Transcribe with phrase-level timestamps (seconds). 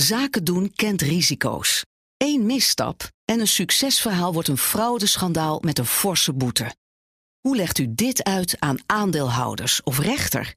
[0.00, 1.84] Zaken doen kent risico's.
[2.16, 6.74] Eén misstap en een succesverhaal wordt een fraudeschandaal met een forse boete.
[7.40, 10.54] Hoe legt u dit uit aan aandeelhouders of rechter?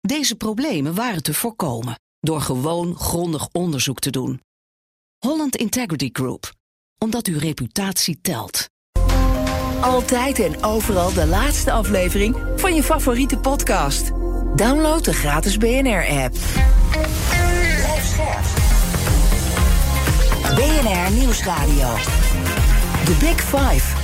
[0.00, 4.40] Deze problemen waren te voorkomen door gewoon grondig onderzoek te doen.
[5.18, 6.52] Holland Integrity Group,
[6.98, 8.68] omdat uw reputatie telt.
[9.80, 14.10] Altijd en overal de laatste aflevering van je favoriete podcast.
[14.56, 16.36] Download de gratis BNR-app.
[20.54, 21.94] BNR Nieuwsradio.
[23.04, 23.96] The Big Five.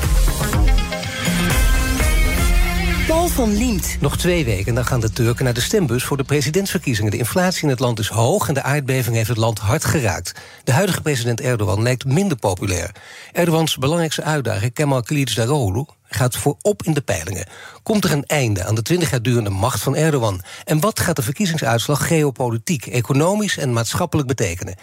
[3.07, 3.97] Paul van Liemt.
[4.01, 7.11] Nog twee weken en dan gaan de Turken naar de stembus voor de presidentsverkiezingen.
[7.11, 10.33] De inflatie in het land is hoog en de aardbeving heeft het land hard geraakt.
[10.65, 12.91] De huidige president Erdogan lijkt minder populair.
[13.33, 17.47] Erdogans belangrijkste uitdaging, Kemal Kılıçdaroğlu, gaat voorop in de peilingen.
[17.83, 20.43] Komt er een einde aan de 20 jaar durende macht van Erdogan?
[20.65, 24.75] En wat gaat de verkiezingsuitslag geopolitiek, economisch en maatschappelijk betekenen?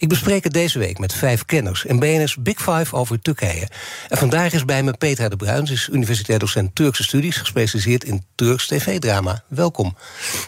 [0.00, 3.68] Ik bespreek het deze week met vijf kenners in BNS Big Five over Turkije.
[4.08, 8.04] En vandaag is bij me Petra de Bruin, ze is universitair docent Turkse studies, gespecialiseerd
[8.04, 9.42] in Turks tv-drama.
[9.48, 9.96] Welkom.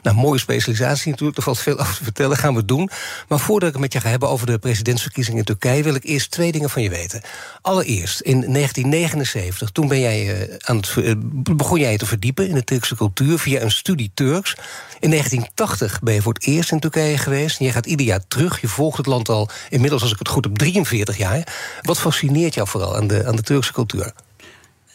[0.02, 2.90] Nou, mooie specialisatie natuurlijk, er valt veel over te vertellen, gaan we doen.
[3.28, 6.04] Maar voordat ik het met je ga hebben over de presidentsverkiezingen in Turkije, wil ik
[6.04, 7.22] eerst twee dingen van je weten.
[7.62, 11.12] Allereerst, in 1979, toen ben jij, uh, aan het, uh,
[11.56, 14.54] begon jij je te verdiepen in de Turkse cultuur via een studie Turks.
[15.00, 17.58] In 1980 ben je voor het eerst in Turkije geweest.
[17.58, 18.60] En je gaat ieder jaar terug.
[18.60, 21.54] Je volgt het land al inmiddels, als ik het goed heb, 43 jaar.
[21.82, 24.12] Wat fascineert jou vooral aan de, aan de Turkse cultuur?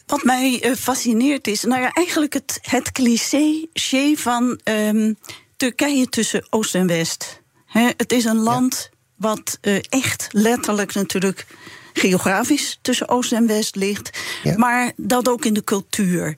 [0.06, 5.18] Wat mij uh, fascineert is, nou ja, eigenlijk het, het cliché van um,
[5.58, 7.42] Turkije tussen Oost en West.
[7.66, 8.98] He, het is een land ja.
[9.16, 11.46] wat uh, echt letterlijk natuurlijk
[11.94, 14.58] geografisch tussen Oost en West ligt, ja.
[14.58, 16.38] maar dat ook in de cultuur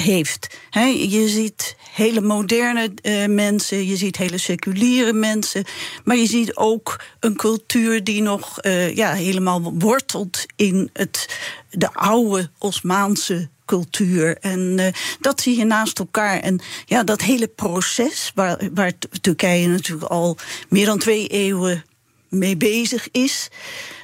[0.00, 0.58] heeft.
[0.70, 5.64] He, je ziet hele moderne uh, mensen, je ziet hele seculiere mensen,
[6.04, 11.38] maar je ziet ook een cultuur die nog uh, ja, helemaal wortelt in het,
[11.70, 14.36] de oude Osmaanse cultuur.
[14.36, 14.86] En uh,
[15.20, 16.40] dat zie je naast elkaar.
[16.40, 20.36] En ja, dat hele proces, waar, waar Turkije natuurlijk al
[20.68, 21.84] meer dan twee eeuwen
[22.28, 23.48] mee bezig is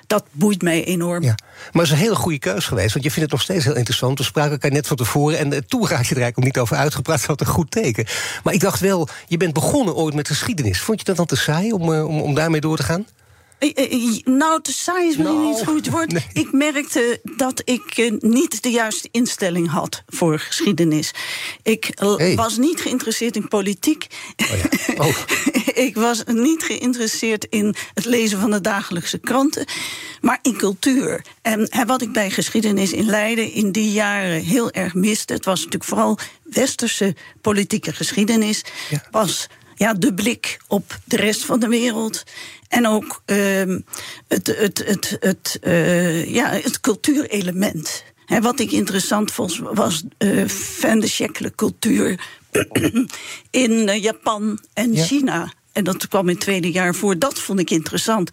[0.06, 1.22] dat boeit mij enorm.
[1.22, 1.34] Ja.
[1.72, 3.76] Maar het is een hele goede keus geweest, want je vindt het nog steeds heel
[3.76, 4.18] interessant.
[4.18, 6.76] We spraken elkaar net van tevoren en uh, toen raak je er eigenlijk niet over
[6.76, 7.26] uitgepraat.
[7.26, 8.06] Dat een goed teken.
[8.42, 10.80] Maar ik dacht wel, je bent begonnen ooit met geschiedenis.
[10.80, 13.06] Vond je dat dan te saai om, om, om daarmee door te gaan?
[14.24, 16.12] Nou, te saai is misschien niet het goed woord.
[16.12, 16.26] Nee.
[16.32, 21.10] Ik merkte dat ik uh, niet de juiste instelling had voor geschiedenis.
[21.62, 22.34] Ik hey.
[22.34, 24.06] was niet geïnteresseerd in politiek.
[24.36, 24.94] Oh ja.
[25.04, 25.16] oh.
[25.74, 29.66] ik was niet geïnteresseerd in het lezen van de dagelijkse kranten,
[30.20, 31.24] maar in cultuur.
[31.42, 35.44] En, en wat ik bij geschiedenis in Leiden in die jaren heel erg miste, het
[35.44, 39.02] was natuurlijk vooral westerse politieke geschiedenis, ja.
[39.10, 42.24] was ja, de blik op de rest van de wereld.
[42.68, 43.76] En ook uh,
[44.28, 48.04] het, het, het, het, uh, ja, het cultuurelement.
[48.26, 52.20] He, wat ik interessant vond, was uh, Fende cultuur
[53.50, 55.04] in uh, Japan en ja.
[55.04, 55.52] China.
[55.74, 57.18] En dat kwam in het tweede jaar voor.
[57.18, 58.30] Dat vond ik interessant.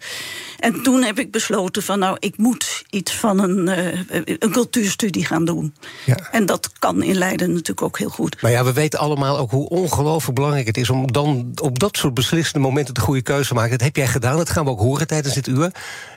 [0.58, 5.24] En toen heb ik besloten van nou, ik moet iets van een, uh, een cultuurstudie
[5.24, 5.74] gaan doen.
[6.06, 6.28] Ja.
[6.30, 8.42] En dat kan in Leiden natuurlijk ook heel goed.
[8.42, 11.96] Maar ja, we weten allemaal ook hoe ongelooflijk belangrijk het is om dan op dat
[11.96, 13.70] soort beslissende momenten de goede keuze te maken.
[13.70, 15.70] Dat heb jij gedaan, dat gaan we ook horen tijdens dit uur.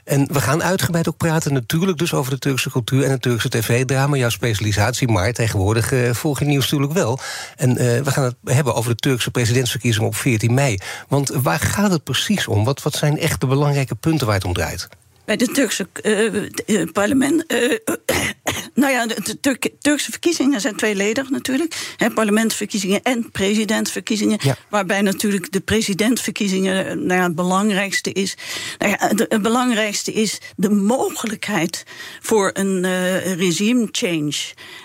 [0.04, 3.48] En we gaan uitgebreid ook praten natuurlijk dus over de Turkse cultuur en het Turkse
[3.48, 5.08] tv-drama, jouw specialisatie.
[5.08, 7.18] Maar tegenwoordig uh, volg je nieuws natuurlijk wel.
[7.56, 10.78] En uh, we gaan het hebben over de Turkse presidentsverkiezingen op 14 mei.
[11.16, 12.64] Want waar gaat het precies om?
[12.64, 14.88] Wat, wat zijn echt de belangrijke punten waar het om draait?
[15.24, 17.52] Bij de Turkse uh, parlement.
[17.52, 17.78] Uh,
[18.74, 21.96] nou ja, de, de Turk, Turkse verkiezingen zijn tweeledig natuurlijk.
[22.14, 24.38] Parlementsverkiezingen en presidentsverkiezingen.
[24.40, 24.56] Ja.
[24.68, 28.36] Waarbij natuurlijk de presidentsverkiezingen nou ja, het belangrijkste is.
[28.78, 31.84] Nou ja, de, het belangrijkste is de mogelijkheid
[32.20, 34.36] voor een uh, regime change.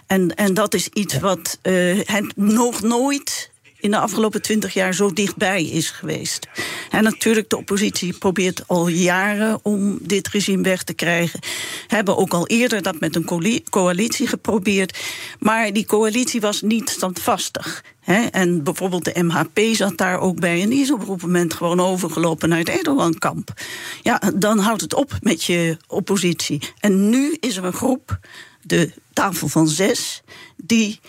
[0.08, 1.20] En, en dat is iets ja.
[1.20, 3.51] wat het nog nooit
[3.82, 6.48] in de afgelopen twintig jaar zo dichtbij is geweest.
[6.90, 11.40] En natuurlijk, de oppositie probeert al jaren om dit regime weg te krijgen.
[11.88, 15.00] Hebben ook al eerder dat met een coalitie geprobeerd.
[15.40, 17.84] Maar die coalitie was niet standvastig.
[18.32, 20.62] En bijvoorbeeld de MHP zat daar ook bij.
[20.62, 23.54] En die is op een moment gewoon overgelopen naar het Erdogan-kamp.
[24.02, 26.62] Ja, dan houdt het op met je oppositie.
[26.80, 28.20] En nu is er een groep,
[28.62, 30.22] de tafel van zes,
[30.58, 31.00] die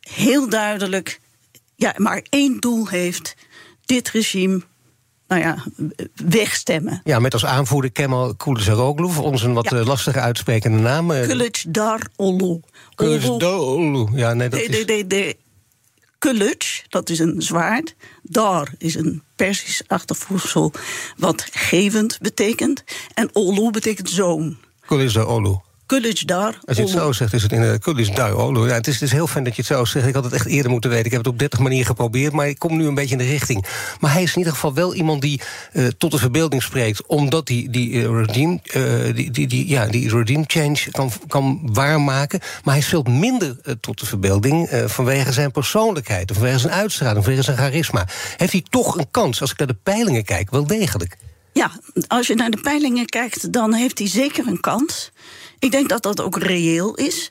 [0.00, 1.20] heel duidelijk
[1.82, 3.34] ja, maar één doel heeft:
[3.84, 4.60] dit regime
[5.28, 5.64] nou ja,
[6.14, 7.00] wegstemmen.
[7.04, 9.86] Ja, met als aanvoerder Kemal Kılıçdaroğlu, voor ons een wat ja.
[9.86, 11.10] lastige uitsprekende naam.
[11.10, 12.60] Kılıçdaroğlu.
[12.94, 14.08] Kılıçdaroğlu.
[14.14, 15.36] Ja, nee, dat de, de, de, de
[16.18, 17.94] Kuluc, dat is een zwaard.
[18.22, 20.72] Dar is een Persisch-achtig voedsel
[21.16, 22.84] wat gevend betekent.
[23.14, 24.56] En Olu betekent zoon.
[24.86, 25.00] Kul
[26.00, 26.58] Dar.
[26.64, 28.68] Als je het zo zegt, is het in de Kulis Dar Olu.
[28.68, 30.06] Ja, het, is, het is heel fijn dat je het zo zegt.
[30.06, 31.04] Ik had het echt eerder moeten weten.
[31.04, 33.30] Ik heb het op 30 manieren geprobeerd, maar ik kom nu een beetje in de
[33.30, 33.66] richting.
[34.00, 35.40] Maar hij is in ieder geval wel iemand die
[35.72, 39.86] uh, tot de verbeelding spreekt, omdat hij die, uh, regime, uh, die, die, die, ja,
[39.86, 42.40] die regime change kan, kan waarmaken.
[42.40, 47.44] Maar hij is veel minder tot de verbeelding vanwege zijn persoonlijkheid, vanwege zijn uitstraling, vanwege
[47.44, 48.06] zijn charisma.
[48.36, 51.16] Heeft hij toch een kans, als ik naar de peilingen kijk, wel degelijk?
[51.52, 51.70] Ja,
[52.06, 55.12] als je naar de peilingen kijkt, dan heeft hij zeker een kans.
[55.62, 57.30] Ik denk dat dat ook reëel is.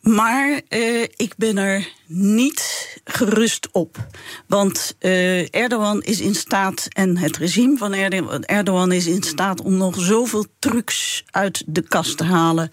[0.00, 4.06] Maar uh, ik ben er niet gerust op.
[4.46, 7.92] Want uh, Erdogan is in staat, en het regime van
[8.42, 12.70] Erdogan is in staat om nog zoveel trucs uit de kast te halen.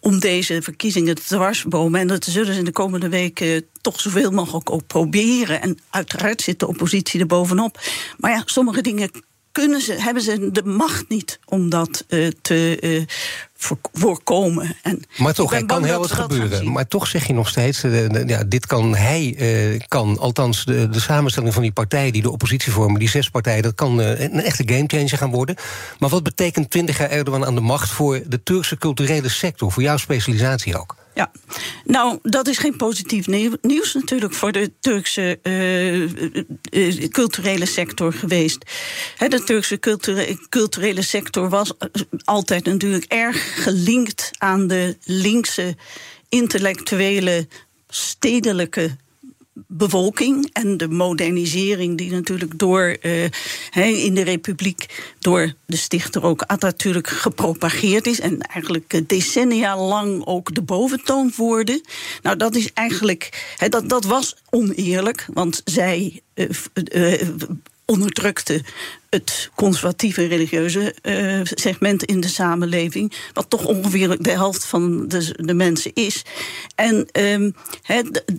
[0.00, 2.00] om deze verkiezingen te dwarsbomen.
[2.00, 5.62] En dat zullen ze in de komende weken toch zoveel mogelijk ook proberen.
[5.62, 7.80] En uiteraard zit de oppositie er bovenop.
[8.16, 9.10] Maar ja, sommige dingen
[9.52, 13.06] kunnen ze, hebben ze de macht niet om dat uh, te
[13.92, 14.76] voorkomen.
[14.82, 16.72] En maar toch, er kan heel wat gebeuren.
[16.72, 21.00] Maar toch zeg je nog steeds, uh, ja, dit kan hij, kan, althans de, de
[21.00, 24.62] samenstelling van die partijen die de oppositie vormen, die zes partijen, dat kan een echte
[24.66, 25.56] gamechanger gaan worden.
[25.98, 29.82] Maar wat betekent 20 jaar Erdogan aan de macht voor de Turkse culturele sector, voor
[29.82, 30.96] jouw specialisatie ook?
[31.18, 31.30] Ja,
[31.84, 33.26] nou, dat is geen positief
[33.62, 35.38] nieuws natuurlijk voor de Turkse
[36.70, 38.64] uh, culturele sector geweest.
[39.28, 41.72] de Turkse culturele, culturele sector was
[42.24, 45.76] altijd natuurlijk erg gelinkt aan de linkse
[46.28, 47.48] intellectuele
[47.88, 48.96] stedelijke
[49.66, 56.42] bevolking en de modernisering die natuurlijk door uh, in de Republiek door de stichter ook
[56.42, 61.84] Atatürk gepropageerd is en eigenlijk eh, decennia lang ook de boventoon voerde.
[62.22, 66.48] Nou, dat is eigenlijk, dat, dat was oneerlijk, want zij uh,
[67.90, 68.62] onderdrukte
[69.10, 75.34] het conservatieve religieuze uh, segment in de samenleving, wat toch ongeveer de helft van de,
[75.36, 76.22] de mensen is.
[76.74, 77.54] En um,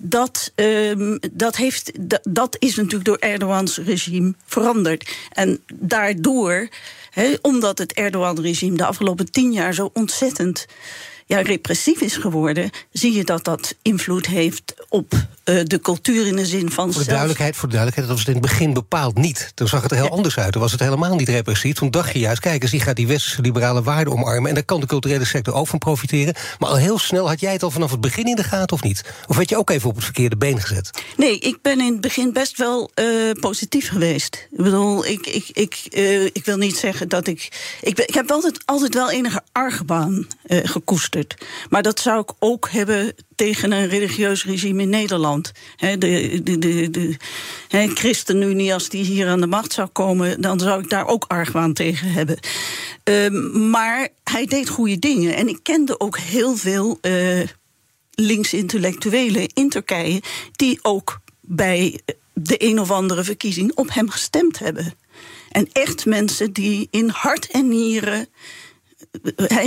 [0.02, 1.92] dat, um, dat, heeft,
[2.24, 5.16] dat is natuurlijk door Erdogans regime veranderd.
[5.30, 6.70] En daardoor,
[7.42, 10.66] omdat het Erdogan-regime de afgelopen tien jaar zo ontzettend
[11.30, 16.36] ja, repressief is geworden, zie je dat dat invloed heeft op uh, de cultuur in
[16.36, 16.94] de zin van.
[16.94, 19.52] Voor de duidelijkheid, voor de duidelijkheid, dat was het in het begin bepaald niet.
[19.56, 20.52] Toen zag het er heel anders uit.
[20.52, 21.76] Toen was het helemaal niet repressief.
[21.76, 24.50] Toen dacht je juist, kijk eens, die gaat die westerse liberale waarden omarmen.
[24.50, 26.34] En daar kan de culturele sector ook van profiteren.
[26.60, 28.84] Maar al heel snel had jij het al vanaf het begin in de gaten of
[28.84, 29.04] niet?
[29.28, 31.04] Of werd je ook even op het verkeerde been gezet?
[31.18, 34.48] Nee, ik ben in het begin best wel uh, positief geweest.
[34.52, 37.50] Ik bedoel, ik, ik, ik, uh, ik wil niet zeggen dat ik.
[37.82, 41.19] Ik, ben, ik heb altijd, altijd wel enige argwaan gekoesterd.
[41.70, 45.52] Maar dat zou ik ook hebben tegen een religieus regime in Nederland.
[45.78, 45.98] de,
[46.44, 47.18] de, de, de
[47.70, 51.74] ChristenUnie, als die hier aan de macht zou komen, dan zou ik daar ook argwaan
[51.74, 52.40] tegen hebben.
[53.04, 55.36] Um, maar hij deed goede dingen.
[55.36, 57.42] En ik kende ook heel veel uh,
[58.12, 60.22] links-intellectuelen in Turkije
[60.52, 62.00] die ook bij
[62.34, 64.94] de een of andere verkiezing op hem gestemd hebben.
[65.50, 68.28] En echt mensen die in hart en nieren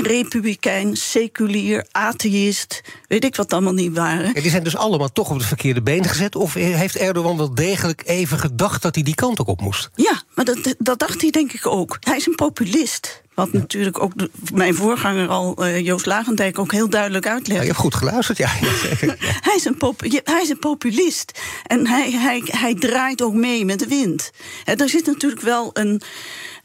[0.03, 4.35] republikein, seculier, atheïst, weet ik wat allemaal niet waren.
[4.35, 6.37] Die zijn dus allemaal toch op het verkeerde been gezet?
[6.37, 9.91] Of heeft Erdogan wel degelijk even gedacht dat hij die kant ook op moest?
[9.95, 11.97] Ja, maar dat, dat dacht hij denk ik ook.
[12.01, 13.23] Hij is een populist.
[13.35, 17.61] Wat natuurlijk ook de, mijn voorganger al, uh, Joost Lagendijk, ook heel duidelijk uitlegt.
[17.61, 18.49] Ja, je hebt goed geluisterd, ja.
[19.49, 21.41] hij, is een pop, hij is een populist.
[21.67, 24.31] En hij, hij, hij draait ook mee met de wind.
[24.65, 26.03] En er zit natuurlijk wel een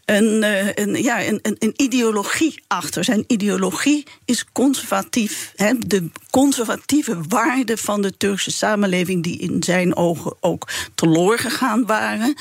[0.07, 3.03] een, eh, een, ja, een, een, ideologie achter.
[3.03, 5.53] Zijn ideologie is conservatief.
[5.55, 11.85] Hè, de conservatieve waarden van de Turkse samenleving, die in zijn ogen ook teloor gegaan
[11.85, 12.35] waren,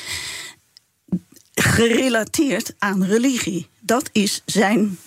[1.55, 3.67] gerelateerd aan religie.
[3.81, 4.99] Dat is zijn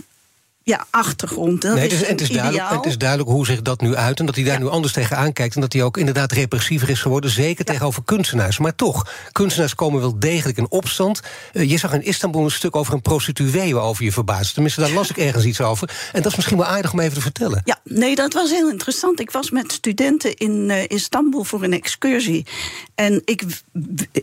[0.70, 1.62] ja, achtergrond.
[1.62, 4.20] Dat nee, het, is, het, is duidelijk, het is duidelijk hoe zich dat nu uit...
[4.20, 5.56] en dat hij daar nu anders tegenaan kijkt...
[5.56, 7.30] en dat hij ook inderdaad repressiever is geworden...
[7.30, 8.58] zeker tegenover kunstenaars.
[8.58, 11.20] Maar toch, kunstenaars komen wel degelijk in opstand.
[11.54, 13.74] Uh, je zag in Istanbul een stuk over een prostituee...
[13.74, 14.54] waarover je verbaasde.
[14.54, 15.90] Tenminste, daar las ik ergens iets over.
[16.14, 17.62] En dat is misschien wel aardig om even te vertellen.
[17.66, 19.20] Ja, nee, dat was heel interessant.
[19.20, 22.46] Ik was met studenten in uh, Istanbul voor een excursie.
[22.96, 23.44] En ik,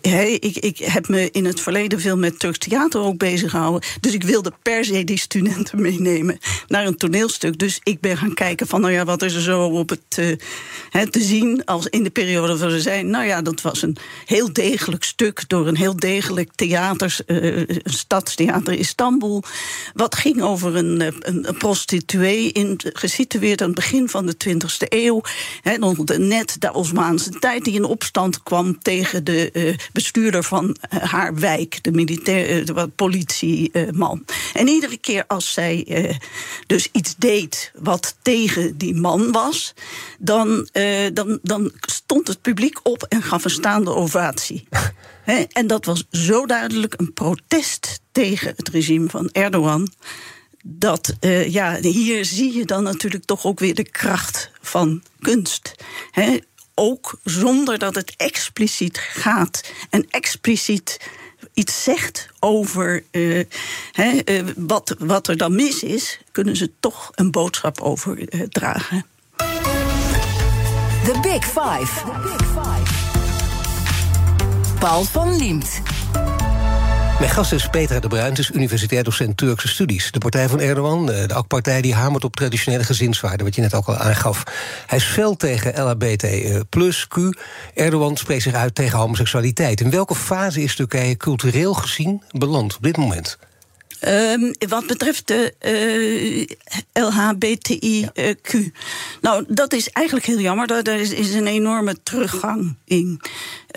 [0.01, 3.89] hey, ik, ik heb me in het verleden veel met Turks theater ook bezig gehouden.
[4.01, 6.36] Dus ik wilde per se die studenten meenemen.
[6.67, 7.59] Naar een toneelstuk.
[7.59, 10.05] Dus ik ben gaan kijken van, nou ja, wat is er zo op het
[11.11, 13.11] te zien als in de periode waar we zijn.
[13.11, 18.73] Nou ja, dat was een heel degelijk stuk door een heel degelijk theater, een stadstheater
[18.73, 19.43] Istanbul.
[19.95, 24.89] Wat ging over een, een, een prostituee in, gesitueerd aan het begin van de 20e
[24.89, 25.21] eeuw.
[26.19, 31.35] Net de Osmaanse tijd die in opstand kwam tegen de uh, bestuurder van uh, haar
[31.35, 34.25] wijk, de militair, uh, de politieman.
[34.53, 36.16] en iedere keer als zij
[36.67, 39.75] dus iets deed wat tegen die man was,
[40.19, 40.69] dan,
[41.13, 44.69] dan, dan stond het publiek op en gaf een staande ovatie.
[45.53, 49.89] en dat was zo duidelijk een protest tegen het regime van Erdogan
[50.69, 55.75] dat uh, ja, hier zie je dan natuurlijk toch ook weer de kracht van kunst.
[56.11, 56.39] He,
[56.75, 61.01] ook zonder dat het expliciet gaat en expliciet
[61.55, 63.45] iets zegt over uh, uh,
[64.57, 69.07] wat, wat er dan mis is, kunnen ze toch een boodschap overdragen.
[71.05, 72.05] The Big Five.
[72.05, 72.95] The Big Five.
[74.79, 75.83] Paul van Liemt.
[77.19, 80.11] Mijn gast is Petra de Bruin, universitair docent Turkse studies.
[80.11, 83.87] De partij van Erdogan, de AK-partij, die hamert op traditionele gezinswaarden, wat je net ook
[83.87, 84.43] al aangaf.
[84.87, 87.17] Hij is fel tegen LHBT eh, plus Q.
[87.75, 89.81] Erdogan spreekt zich uit tegen homoseksualiteit.
[89.81, 93.39] In welke fase is Turkije cultureel gezien beland op dit moment?
[94.05, 96.49] Um, wat betreft de uh, eh,
[96.93, 98.71] LHBTIQ.
[99.21, 100.67] Nou, dat is eigenlijk heel jammer.
[100.67, 103.21] Daar is, is een enorme teruggang in.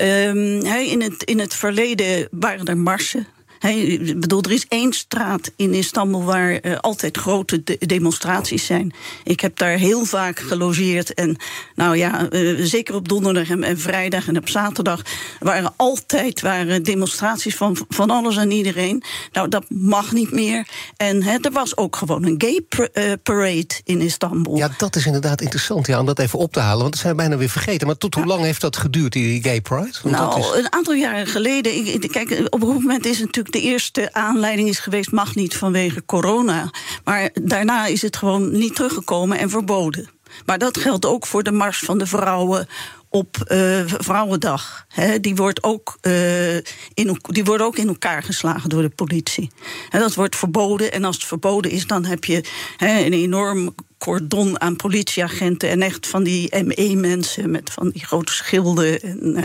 [0.02, 3.28] Um, in, het, in het verleden waren er marsen
[3.60, 8.94] ik bedoel, er is één straat in Istanbul waar uh, altijd grote demonstraties zijn.
[9.24, 11.14] Ik heb daar heel vaak gelogeerd.
[11.14, 11.38] En
[11.76, 15.02] nou ja, uh, zeker op donderdag en, en, vrijdag en op zaterdag
[15.40, 19.04] waren altijd waren demonstraties van, van alles en iedereen.
[19.32, 20.68] Nou, dat mag niet meer.
[20.98, 24.58] En he, er was ook gewoon een gay uh, parade in Istanbul.
[24.58, 26.80] Ja, dat is inderdaad interessant ja, om dat even op te halen.
[26.80, 27.88] Want dat zijn we bijna weer vergeten.
[27.88, 29.98] Maar tot hoe lang heeft dat geduurd, die gay pride?
[30.04, 30.52] Want nou, is...
[30.58, 31.76] een aantal jaren geleden.
[31.94, 35.56] Ik, kijk, op een moment is het natuurlijk de eerste aanleiding is geweest, mag niet
[35.56, 36.70] vanwege corona.
[37.04, 40.10] Maar daarna is het gewoon niet teruggekomen en verboden.
[40.46, 42.68] Maar dat geldt ook voor de Mars van de Vrouwen
[43.10, 44.86] op uh, Vrouwendag.
[45.22, 46.56] die, wordt ook, uh,
[46.94, 49.52] in, die worden ook in elkaar geslagen door de politie.
[49.90, 50.92] He, dat wordt verboden.
[50.92, 52.44] En als het verboden is, dan heb je
[52.78, 59.02] een enorm cordon aan politieagenten en echt van die ME-mensen met van die grote schilden.
[59.02, 59.44] En,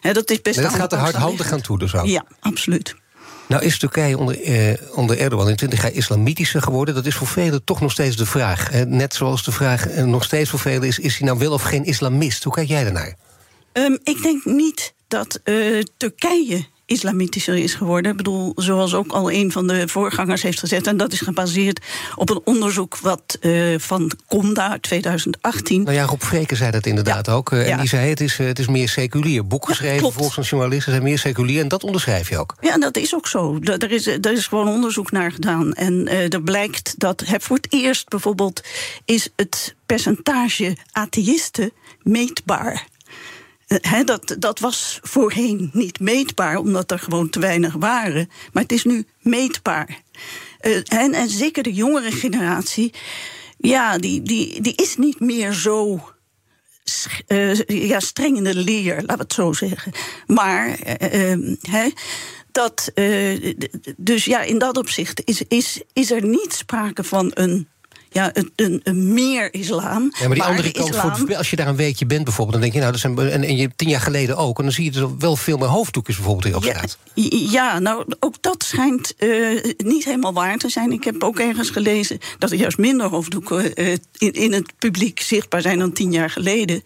[0.00, 0.12] ja.
[0.12, 0.56] dat is best.
[0.56, 2.06] En dat gaat er hardhandig gaan toe, dus ook.
[2.06, 2.94] Ja, absoluut.
[3.50, 6.94] Nou is Turkije onder, eh, onder Erdogan in 20 jaar islamitischer geworden.
[6.94, 8.84] Dat is voor velen toch nog steeds de vraag.
[8.86, 10.98] Net zoals de vraag eh, nog steeds voor velen is...
[10.98, 12.44] is hij nou wel of geen islamist?
[12.44, 13.16] Hoe kijk jij daarnaar?
[13.72, 18.10] Um, ik denk niet dat uh, Turkije islamitischer is geworden.
[18.10, 20.86] Ik bedoel, zoals ook al een van de voorgangers heeft gezet.
[20.86, 21.80] En dat is gebaseerd
[22.14, 25.82] op een onderzoek wat uh, van Conda 2018.
[25.82, 27.52] Nou ja, Rob Vreken zei dat inderdaad ook.
[27.52, 29.46] Uh, en die zei: het is, uh, het is meer seculier.
[29.46, 31.60] Boek geschreven ja, volgens journalisten zijn meer seculier.
[31.60, 32.54] En dat onderschrijf je ook.
[32.60, 33.58] Ja, en dat is ook zo.
[33.62, 35.72] Er is, er is gewoon onderzoek naar gedaan.
[35.72, 38.62] En er blijkt dat voor het eerst bijvoorbeeld
[39.04, 42.86] is het percentage atheïsten meetbaar.
[44.04, 48.30] Dat, dat was voorheen niet meetbaar, omdat er gewoon te weinig waren.
[48.52, 50.02] Maar het is nu meetbaar.
[50.88, 52.92] En, en zeker de jongere generatie,
[53.58, 56.08] ja, die, die, die is niet meer zo
[57.28, 59.92] uh, ja, streng in de leer, laten we het zo zeggen.
[60.26, 61.86] Maar uh,
[62.52, 62.92] dat,
[63.96, 67.68] dus ja, in dat opzicht is, is, is er niet sprake van een
[68.12, 70.12] ja, een, een, meer islam.
[70.18, 72.52] Ja, maar die andere kant, voor, als je daar een weekje bent bijvoorbeeld...
[72.52, 74.58] dan denk je, nou, dat zijn, en, en je tien jaar geleden ook...
[74.58, 76.98] en dan zie je er wel veel meer hoofddoekjes bijvoorbeeld hier op straat.
[77.50, 80.92] Ja, nou, ook dat schijnt uh, niet helemaal waar te zijn.
[80.92, 83.82] Ik heb ook ergens gelezen dat er juist minder hoofddoeken...
[83.82, 86.82] Uh, in, in het publiek zichtbaar zijn dan tien jaar geleden.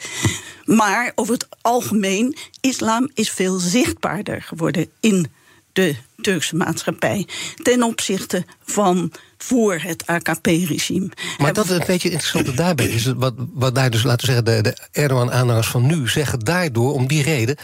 [0.65, 5.27] Maar over het algemeen, islam is veel zichtbaarder geworden in
[5.75, 7.27] de Turkse maatschappij
[7.63, 11.09] ten opzichte van voor het AKP-regime.
[11.39, 14.71] Maar dat een beetje interessante daarbij is, wat, wat daar dus, laten we zeggen, de,
[14.71, 17.57] de Erdogan-aanhangers van nu zeggen daardoor, om die reden,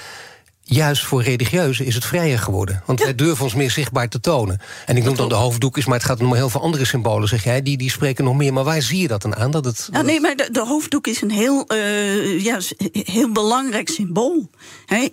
[0.75, 2.83] juist voor religieuzen is het vrijer geworden.
[2.87, 4.61] Want wij durven ons meer zichtbaar te tonen.
[4.87, 7.45] En ik noem dan de hoofddoekjes, maar het gaat om heel veel andere symbolen, zeg
[7.45, 7.63] jij.
[7.63, 8.53] Die, die spreken nog meer.
[8.53, 9.51] Maar waar zie je dat dan aan?
[9.51, 12.59] Dat het, ja, nee, maar de, de, hoofddoek is een heel, uh, ja,
[12.93, 14.51] heel belangrijk symbool.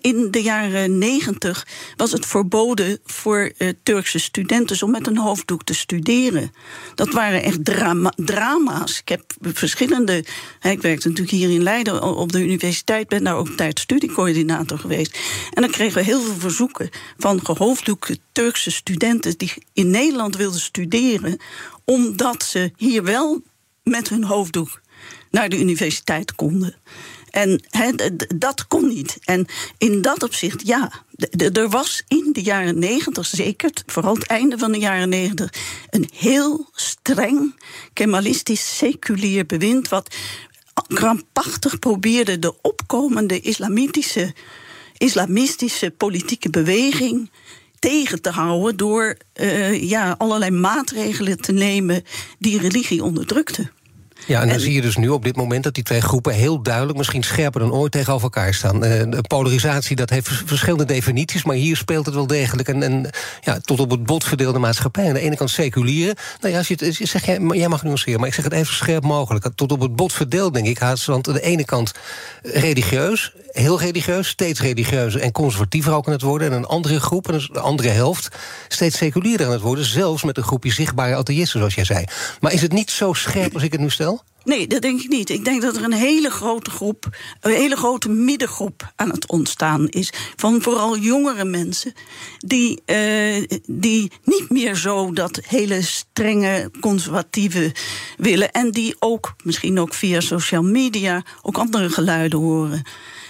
[0.01, 5.63] in de jaren negentig was het verboden voor uh, Turkse studenten om met een hoofddoek
[5.63, 6.51] te studeren.
[6.95, 8.99] Dat waren echt drama, drama's.
[8.99, 10.17] Ik heb verschillende.
[10.61, 15.17] ik werkte natuurlijk hier in Leiden op de universiteit, ben daar ook tijd studiecoördinator geweest.
[15.53, 20.59] En dan kregen we heel veel verzoeken van gehoofddoekte Turkse studenten die in Nederland wilden
[20.59, 21.39] studeren,
[21.85, 23.41] omdat ze hier wel
[23.83, 24.81] met hun hoofddoek
[25.31, 26.75] naar de universiteit konden.
[27.29, 27.61] En
[28.35, 29.17] dat kon niet.
[29.23, 29.45] En
[29.77, 30.91] in dat opzicht, ja,
[31.53, 35.53] er was in de jaren negentig zeker, vooral het einde van de jaren negentig,
[35.89, 37.61] een heel streng
[37.93, 39.89] kemalistisch seculier bewind.
[39.89, 40.15] wat
[40.87, 44.33] krampachtig probeerde de opkomende islamitische,
[44.97, 47.29] islamistische politieke beweging
[47.79, 52.03] tegen te houden door uh, ja, allerlei maatregelen te nemen
[52.39, 53.71] die religie onderdrukten.
[54.27, 56.61] Ja, en dan zie je dus nu op dit moment dat die twee groepen heel
[56.61, 58.75] duidelijk, misschien scherper dan ooit, tegenover elkaar staan.
[58.75, 63.07] Uh, de polarisatie, dat heeft verschillende definities, maar hier speelt het wel degelijk een, een
[63.41, 65.07] ja, tot op het bot verdeelde maatschappij.
[65.07, 66.15] Aan de ene kant seculiere.
[66.41, 68.73] Nou ja, als je het, zeg jij, jij mag nuanceren, maar ik zeg het even
[68.73, 69.47] scherp mogelijk.
[69.55, 71.05] Tot op het bot verdeeld, denk ik, haast.
[71.05, 71.91] Want aan de ene kant
[72.41, 76.51] religieus, heel religieus, steeds religieuzer en conservatiever ook aan het worden.
[76.51, 78.35] En een andere groep, een andere helft,
[78.67, 79.85] steeds seculierder aan het worden.
[79.85, 82.05] Zelfs met een groepje zichtbare atheïsten, zoals jij zei.
[82.39, 84.16] Maar is het niet zo scherp als ik het nu stel?
[84.47, 85.29] Nee, dat denk ik niet.
[85.29, 89.87] Ik denk dat er een hele grote groep, een hele grote middengroep aan het ontstaan
[89.87, 90.13] is.
[90.35, 91.93] Van vooral jongere mensen.
[92.37, 97.71] Die, uh, die niet meer zo dat hele strenge conservatieve
[98.17, 98.51] willen.
[98.51, 102.83] En die ook, misschien ook via social media, ook andere geluiden horen.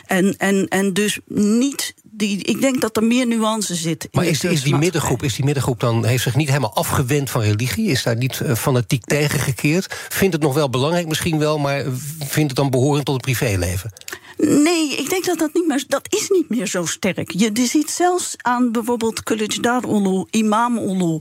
[0.06, 4.08] En, en, en dus niet die, ik denk dat er meer nuance zit.
[4.12, 7.42] Maar is, is, die middengroep, is die middengroep dan heeft zich niet helemaal afgewend van
[7.42, 7.90] religie?
[7.90, 9.96] Is daar niet uh, fanatiek tegengekeerd?
[10.10, 11.84] Vindt het nog wel belangrijk misschien wel, maar
[12.20, 13.92] vindt het dan behorend tot het privéleven?
[14.38, 17.32] Nee, ik denk dat dat niet meer, dat is niet meer zo sterk.
[17.32, 21.18] Je, je ziet zelfs aan bijvoorbeeld Kılıçdaroğlu, Ulu, Imam Ulu.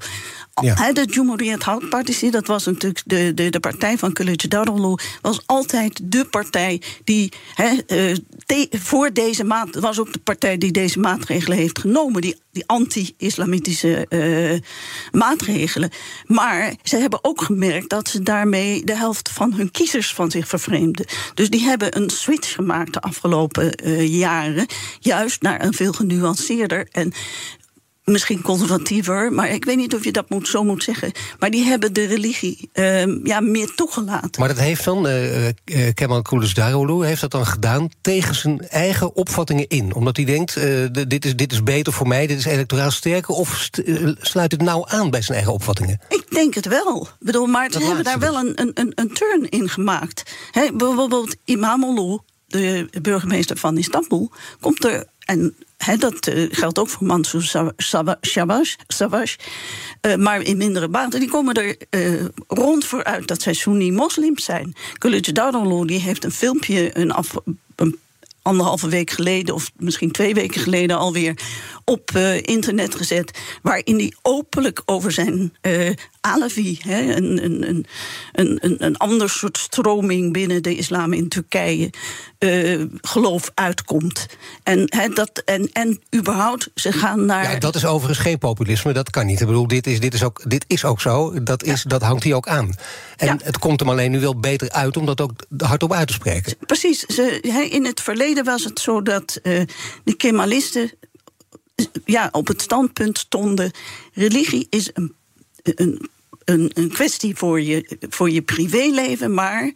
[0.57, 6.01] De Cumhuriyet Halk Partij, dat was natuurlijk de, de, de partij van Kılıçdaroğlu, was altijd
[6.03, 8.17] de partij die he, uh,
[8.71, 14.07] voor deze maat was ook de partij die deze maatregelen heeft genomen, die, die anti-islamitische
[14.09, 14.61] uh,
[15.13, 15.91] maatregelen.
[16.27, 20.49] Maar ze hebben ook gemerkt dat ze daarmee de helft van hun kiezers van zich
[20.49, 21.07] vervreemden.
[21.35, 24.67] Dus die hebben een switch gemaakt de afgelopen uh, jaren,
[25.01, 27.13] juist naar een veel genuanceerder en
[28.13, 31.13] misschien conservatiever, maar ik weet niet of je dat moet, zo moet zeggen.
[31.39, 34.41] Maar die hebben de religie uh, ja, meer toegelaten.
[34.41, 35.53] Maar dat heeft dan, uh, uh,
[35.95, 39.95] Kemal Kılıçdaroğlu heeft dat dan gedaan tegen zijn eigen opvattingen in.
[39.95, 43.35] Omdat hij denkt, uh, dit, is, dit is beter voor mij, dit is electoraal sterker...
[43.35, 43.69] of
[44.21, 46.01] sluit het nou aan bij zijn eigen opvattingen?
[46.09, 47.03] Ik denk het wel.
[47.03, 50.23] Ik bedoel, maar ze hebben daar wel een, een, een turn in gemaakt.
[50.51, 55.07] He, bijvoorbeeld Imamoglu, de burgemeester van Istanbul, komt er...
[55.25, 55.55] En
[55.99, 57.75] dat uh, geldt ook voor Mansour
[58.89, 59.39] Savage,
[60.07, 61.19] uh, maar in mindere mate.
[61.19, 64.75] Die komen er uh, rond vooruit dat zij Sunni-moslims zijn.
[65.07, 67.35] Kılıçdaroğlu die heeft een filmpje een, af,
[67.77, 67.99] een
[68.43, 71.39] anderhalve week geleden, of misschien twee weken geleden alweer,
[71.85, 72.11] op
[72.43, 73.39] internet gezet.
[73.63, 75.91] Waarin hij openlijk over zijn uh,
[76.33, 77.87] Alavi, hè, een, een, een,
[78.33, 81.91] een, een ander soort stroming binnen de islam in Turkije,
[82.39, 84.27] uh, geloof uitkomt.
[84.63, 87.53] En, hè, dat, en, en überhaupt, ze gaan naar.
[87.53, 89.41] Ja, dat is overigens geen populisme, dat kan niet.
[89.41, 92.25] Ik bedoel, dit is, dit is, ook, dit is ook zo, dat, is, dat hangt
[92.25, 92.75] hij ook aan.
[93.17, 93.37] En ja.
[93.43, 96.55] het komt hem alleen nu wel beter uit om dat ook hardop uit te spreken.
[96.67, 97.01] Precies.
[97.01, 99.63] Ze, in het verleden was het zo dat uh,
[100.05, 100.91] de Kemalisten
[102.05, 103.71] ja, op het standpunt stonden:
[104.13, 105.15] religie is een,
[105.63, 106.09] een,
[106.47, 109.73] een, een kwestie voor je, voor je privéleven, maar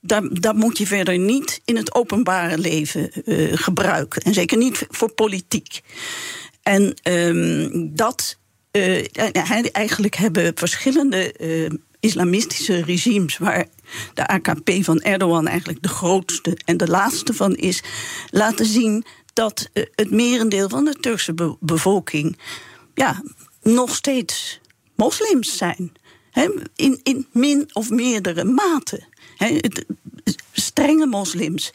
[0.00, 4.22] dat, dat moet je verder niet in het openbare leven uh, gebruiken.
[4.22, 5.80] En zeker niet voor politiek.
[6.62, 8.38] En um, dat.
[8.72, 9.04] Uh,
[9.72, 13.66] eigenlijk hebben verschillende uh, islamistische regimes, waar
[14.14, 17.82] de AKP van Erdogan eigenlijk de grootste en de laatste van is,
[18.30, 22.38] laten zien dat het merendeel van de Turkse be bevolking
[22.94, 23.22] ja,
[23.62, 24.60] nog steeds
[24.96, 25.92] moslims zijn.
[26.74, 29.04] In, in min of meerdere mate.
[30.52, 31.72] Strenge moslims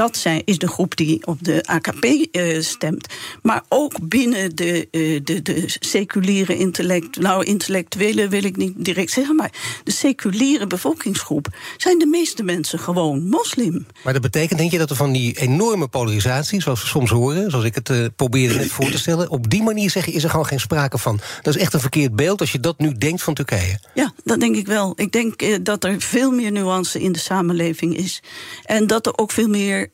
[0.00, 3.06] dat zijn, is de groep die op de AKP uh, eh, stemt.
[3.42, 9.10] Maar ook binnen de, uh, de, de seculiere intellect, nou intellectuele wil ik niet direct
[9.10, 9.50] zeggen, maar
[9.84, 13.86] de seculiere bevolkingsgroep zijn de meeste mensen gewoon moslim.
[14.04, 17.50] Maar dat betekent, denk je, dat er van die enorme polarisatie, zoals we soms horen,
[17.50, 20.24] zoals ik het uh, probeerde net voor te stellen, op die manier zeg je, is
[20.24, 21.20] er gewoon geen sprake van.
[21.42, 23.78] Dat is echt een verkeerd beeld als je dat nu denkt van Turkije.
[23.94, 24.92] Ja, dat denk ik wel.
[24.96, 28.22] Ik denk dat er veel meer nuance in de samenleving is.
[28.64, 29.88] En dat er ook veel meer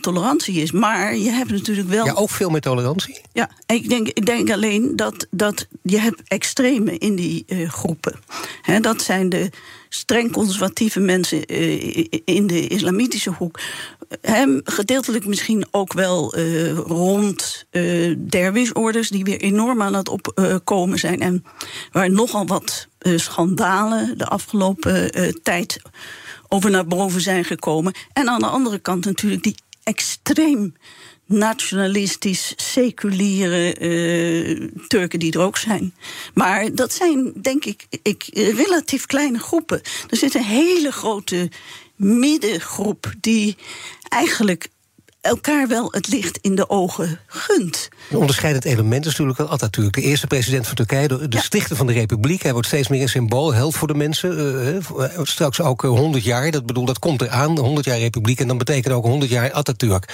[0.00, 0.72] tolerantie is.
[0.72, 2.04] Maar je hebt natuurlijk wel.
[2.04, 3.20] Ja, ook veel meer tolerantie?
[3.32, 8.14] Ja, ik denk, ik denk alleen dat, dat je hebt extreme in die groepen.
[8.62, 9.50] He, dat zijn de
[9.88, 11.46] streng conservatieve mensen
[12.24, 13.58] in de islamitische hoek.
[14.20, 20.94] Hem gedeeltelijk misschien ook wel uh, rond uh, derwisorders, die weer enorm aan het opkomen
[20.94, 21.20] uh, zijn.
[21.20, 21.44] En
[21.92, 25.10] waar nogal wat schandalen de afgelopen
[25.42, 25.80] tijd
[26.52, 27.94] over naar boven zijn gekomen.
[28.12, 30.74] En aan de andere kant natuurlijk die extreem
[31.26, 33.74] nationalistisch, seculiere
[34.88, 35.94] Turken die er ook zijn.
[36.34, 39.80] Maar dat zijn, denk ik, ik, relatief kleine groepen.
[40.08, 41.50] Er zit een hele grote
[41.96, 43.56] middengroep die
[44.08, 44.68] eigenlijk
[45.20, 47.88] elkaar wel het licht in de ogen gunt.
[48.10, 49.94] Een onderscheidend element is natuurlijk Atatürk.
[49.94, 52.42] De eerste president van Turkije, de, de stichter van de republiek.
[52.42, 54.82] Hij wordt steeds meer een symbool, held voor de mensen.
[54.96, 57.58] Uh, straks ook 100 jaar, dat, bedoel, dat komt eraan.
[57.58, 60.04] 100 jaar republiek en dan betekent ook 100 jaar Atatürk.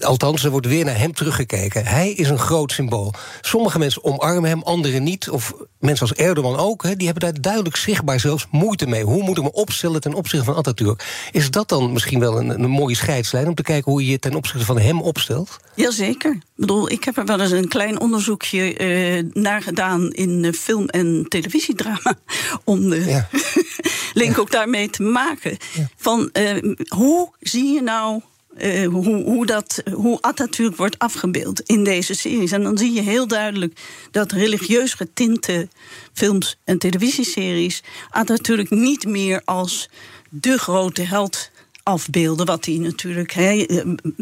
[0.00, 1.86] Althans, er wordt weer naar hem teruggekeken.
[1.86, 3.12] Hij is een groot symbool.
[3.40, 5.30] Sommige mensen omarmen hem, anderen niet.
[5.30, 6.82] Of mensen als Erdogan ook.
[6.82, 9.04] Die hebben daar duidelijk zichtbaar zelfs moeite mee.
[9.04, 11.28] Hoe moet ik me opstellen ten opzichte van Atatürk?
[11.32, 13.48] Is dat dan misschien wel een, een mooie scheidslijn...
[13.48, 15.56] om te kijken hoe je je ten opzichte van hem opstelt?
[15.74, 16.32] Jazeker.
[16.32, 20.10] Ik bedoel, ik heb er wel eens een klein onderzoekje uh, naar gedaan...
[20.10, 22.14] in uh, film- en televisiedrama.
[22.64, 23.28] Om de ja.
[24.22, 24.40] link ja.
[24.40, 25.56] ook daarmee te maken.
[25.74, 25.88] Ja.
[25.96, 28.22] Van uh, hoe zie je nou
[28.56, 32.52] uh, hoe, hoe, dat, hoe Atatürk wordt afgebeeld in deze series.
[32.52, 35.68] En dan zie je heel duidelijk dat religieus getinte
[36.12, 39.88] films en televisieseries Atatürk niet meer als
[40.30, 41.50] de grote held
[41.84, 42.46] afbeelden.
[42.46, 43.66] Wat hij natuurlijk he,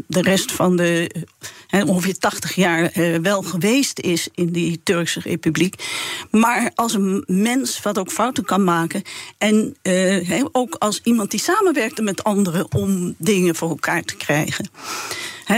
[0.06, 1.10] de rest van de
[1.86, 5.74] ongeveer 80 jaar eh, wel geweest is in die Turkse Republiek.
[6.30, 9.02] Maar als een mens wat ook fouten kan maken.
[9.38, 14.70] En uh, ook als iemand die samenwerkte met anderen om dingen voor elkaar te krijgen.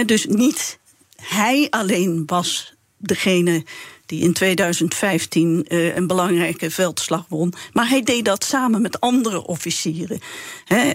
[0.07, 0.79] dus niet
[1.17, 3.65] hij alleen was degene
[4.07, 7.53] die in 2015 uh, een belangrijke veldslag won.
[7.73, 10.21] Maar hij deed dat samen met andere officieren.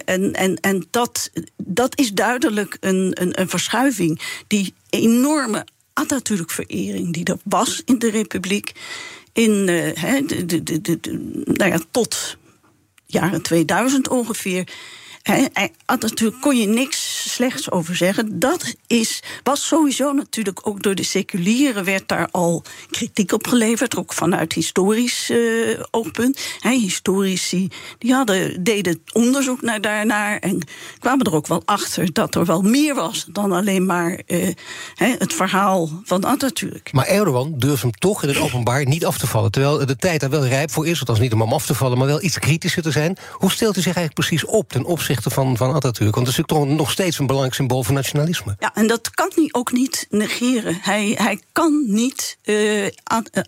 [0.04, 4.20] En en, en dat, dat is duidelijk een, een, een verschuiving.
[4.46, 8.72] Die enorme Atatürk-verering die er was in de Republiek.
[9.32, 11.00] In, he, de, de, de, de,
[11.44, 12.36] nou ja, tot
[13.06, 14.68] jaren 2000 ongeveer
[15.86, 18.38] natuurlijk kon je niks slechts over zeggen.
[18.38, 23.96] Dat is, was sowieso natuurlijk ook door de seculieren werd daar al kritiek op geleverd,
[23.96, 26.40] ook vanuit historisch uh, oogpunt.
[26.60, 30.62] Historici die hadden, deden onderzoek naar daarnaar en
[30.98, 34.48] kwamen er ook wel achter dat er wel meer was dan alleen maar uh,
[34.94, 36.92] het verhaal van Atatürk.
[36.92, 39.50] Maar Erdogan durft hem toch in het openbaar niet af te vallen.
[39.50, 41.98] Terwijl de tijd daar wel rijp voor is, althans niet om hem af te vallen,
[41.98, 43.16] maar wel iets kritischer te zijn.
[43.32, 46.14] Hoe stelt u zich eigenlijk precies op ten opzichte van, van Atatürk?
[46.14, 48.56] Want dat is natuurlijk toch nog steeds een belangrijk symbool van nationalisme.
[48.58, 50.78] Ja, en dat kan hij ook niet negeren.
[50.80, 52.86] Hij, hij kan niet uh,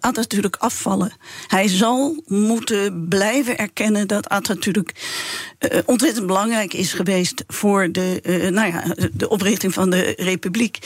[0.00, 1.12] Atatürk afvallen.
[1.46, 4.94] Hij zal moeten blijven erkennen dat Atatürk
[5.58, 8.20] uh, ontzettend belangrijk is geweest voor de,
[8.52, 10.78] nou ja, de oprichting van de republiek.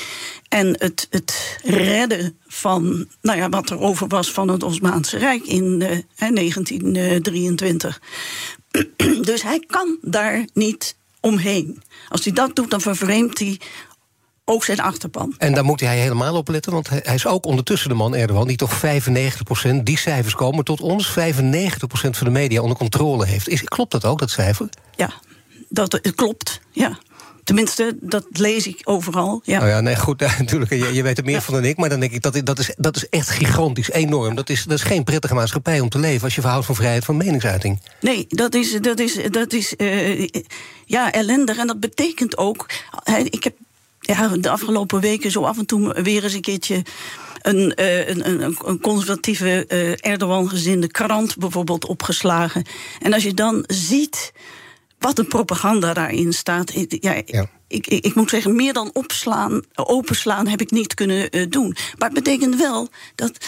[0.48, 5.46] En het, het redden van nou ja, wat er over was van het Osmaanse Rijk
[5.46, 8.00] in 1923.
[9.30, 11.82] Dus hij kan daar niet omheen.
[12.08, 13.60] Als hij dat doet, dan vervreemdt hij
[14.44, 15.34] ook zijn achterban.
[15.38, 18.46] En daar moet hij helemaal op letten, want hij is ook ondertussen de man Erdogan...
[18.46, 21.08] die toch 95% die cijfers komen tot ons...
[21.10, 21.12] 95%
[21.90, 23.48] van de media onder controle heeft.
[23.48, 24.68] Is, klopt dat ook, dat cijfer?
[24.96, 25.10] Ja,
[25.68, 26.98] dat klopt, ja.
[27.46, 29.40] Tenminste, dat lees ik overal.
[29.44, 30.70] Ja, oh ja nee, goed, natuurlijk.
[30.70, 31.40] Je, je weet er meer ja.
[31.40, 31.76] van dan ik.
[31.76, 34.34] Maar dan denk ik, dat, dat, is, dat is echt gigantisch, enorm.
[34.34, 36.24] Dat is, dat is geen prettige maatschappij om te leven...
[36.24, 37.80] als je verhoudt van vrijheid van meningsuiting.
[38.00, 40.28] Nee, dat is, dat is, dat is uh,
[40.84, 41.56] ja, ellendig.
[41.56, 42.66] En dat betekent ook...
[43.22, 43.54] ik heb
[44.00, 46.82] ja, de afgelopen weken zo af en toe weer eens een keertje...
[47.42, 52.64] Een, uh, een, een, een, conservatieve uh, Erdogan-gezinde krant bijvoorbeeld opgeslagen.
[53.00, 54.32] En als je dan ziet
[54.98, 56.72] wat een propaganda daarin staat.
[56.88, 57.46] Ja, ja.
[57.68, 61.76] Ik, ik, ik, moet zeggen, meer dan opslaan, openslaan heb ik niet kunnen uh, doen.
[61.98, 63.38] Maar het betekent wel dat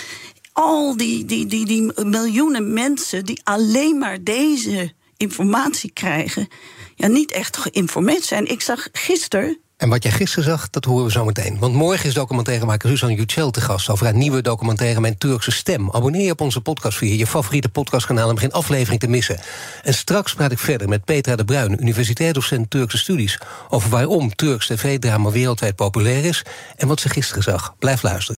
[0.52, 6.48] al die, die, die, die miljoenen mensen die alleen maar deze informatie krijgen,
[6.94, 8.46] ja, niet echt geïnformeerd zijn.
[8.46, 11.58] Ik zag gisteren en wat jij gisteren zag, dat horen we zo meteen.
[11.58, 13.88] Want morgen is documentairemaker Suzanne Yücel te gast...
[13.88, 15.90] over haar nieuwe documentaire Mijn Turkse Stem.
[15.90, 18.30] Abonneer je op onze podcast via je favoriete podcastkanaal...
[18.30, 19.38] om geen aflevering te missen.
[19.82, 21.80] En straks praat ik verder met Petra de Bruin...
[21.80, 23.38] universitair docent Turkse studies...
[23.68, 26.42] over waarom Turks tv-drama wereldwijd populair is...
[26.76, 27.74] en wat ze gisteren zag.
[27.78, 28.37] Blijf luisteren.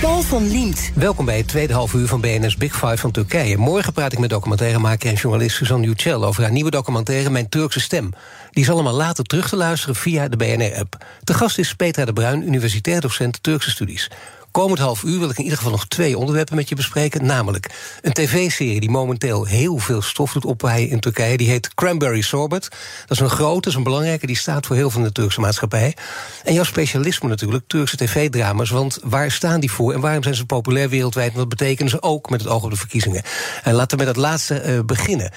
[0.00, 0.90] Paul van Liemt.
[0.94, 3.56] Welkom bij het tweede half uur van BNS Big Five van Turkije.
[3.56, 6.24] Morgen praat ik met documentairemaker en journalist Suzanne Yücel...
[6.24, 8.10] over haar nieuwe documentaire Mijn Turkse Stem.
[8.50, 11.04] Die is allemaal later terug te luisteren via de BNR-app.
[11.24, 14.10] De gast is Petra de Bruin, universitair docent Turkse studies.
[14.50, 17.26] Komend half uur wil ik in ieder geval nog twee onderwerpen met je bespreken.
[17.26, 21.36] Namelijk een tv-serie die momenteel heel veel stof doet opwaaien in Turkije.
[21.36, 22.68] Die heet Cranberry Sorbet.
[23.06, 24.26] Dat is een grote, dat is een belangrijke.
[24.26, 25.96] Die staat voor heel veel de Turkse maatschappij.
[26.44, 28.70] En jouw specialisme natuurlijk, Turkse tv-drama's.
[28.70, 31.32] Want waar staan die voor en waarom zijn ze populair wereldwijd?
[31.32, 33.22] En wat betekenen ze ook met het oog op de verkiezingen?
[33.62, 35.30] En laten we met dat laatste uh, beginnen.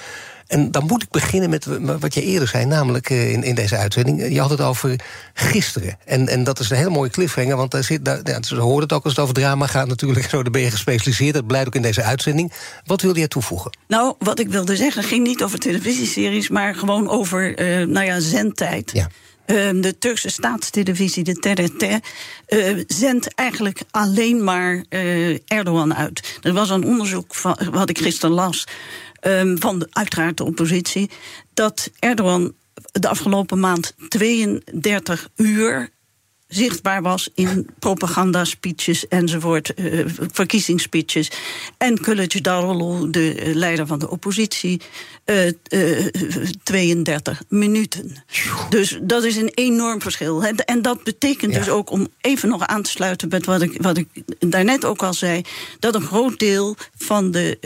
[0.54, 1.66] En dan moet ik beginnen met
[2.00, 4.32] wat je eerder zei, namelijk eh, in, in deze uitzending.
[4.32, 5.00] Je had het over
[5.34, 5.98] gisteren.
[6.04, 8.82] En, en dat is een hele mooie cliffhanger, want daar zit, daar, ja, ze hoorden
[8.82, 10.28] het ook als het over drama gaat natuurlijk.
[10.30, 12.52] Zo, daar ben je gespecialiseerd, dat blijkt ook in deze uitzending.
[12.84, 13.78] Wat wilde jij toevoegen?
[13.88, 18.20] Nou, wat ik wilde zeggen ging niet over televisieseries, maar gewoon over, uh, nou ja,
[18.20, 18.90] zendtijd.
[18.92, 19.08] Ja.
[19.46, 26.38] Uh, de Turkse staatstelevisie, de TRT, uh, zendt eigenlijk alleen maar uh, Erdogan uit.
[26.42, 28.66] Er was een onderzoek van, wat ik gisteren las
[29.26, 31.10] um, van de, uiteraard de oppositie,
[31.54, 32.54] dat Erdogan
[32.92, 35.92] de afgelopen maand 32 uur
[36.48, 41.30] zichtbaar was in propaganda-speeches enzovoort, uh, verkiezingsspeeches.
[41.78, 44.80] En Kılıçdaroğlu, de leider van de oppositie,
[45.26, 46.06] uh, uh,
[46.62, 48.24] 32 minuten.
[48.68, 50.44] Dus dat is een enorm verschil.
[50.44, 51.58] En dat betekent ja.
[51.58, 54.08] dus ook, om even nog aan te sluiten met wat ik, wat ik
[54.38, 55.42] daarnet ook al zei,
[55.78, 57.58] dat een groot deel van de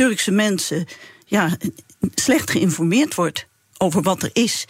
[0.00, 0.86] Turkse mensen
[1.26, 1.56] ja,
[2.14, 4.64] slecht geïnformeerd wordt over wat er is.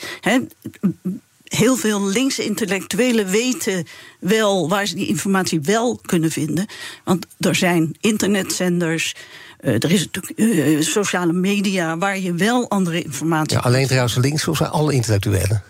[1.44, 3.86] heel veel linkse intellectuelen weten
[4.20, 6.66] wel waar ze die informatie wel kunnen vinden.
[7.04, 9.14] Want er zijn internetzenders.
[9.60, 13.56] Uh, er is natuurlijk uh, sociale media waar je wel andere informatie.
[13.56, 15.62] Ja, alleen trouwens links of zijn alle intellectuelen?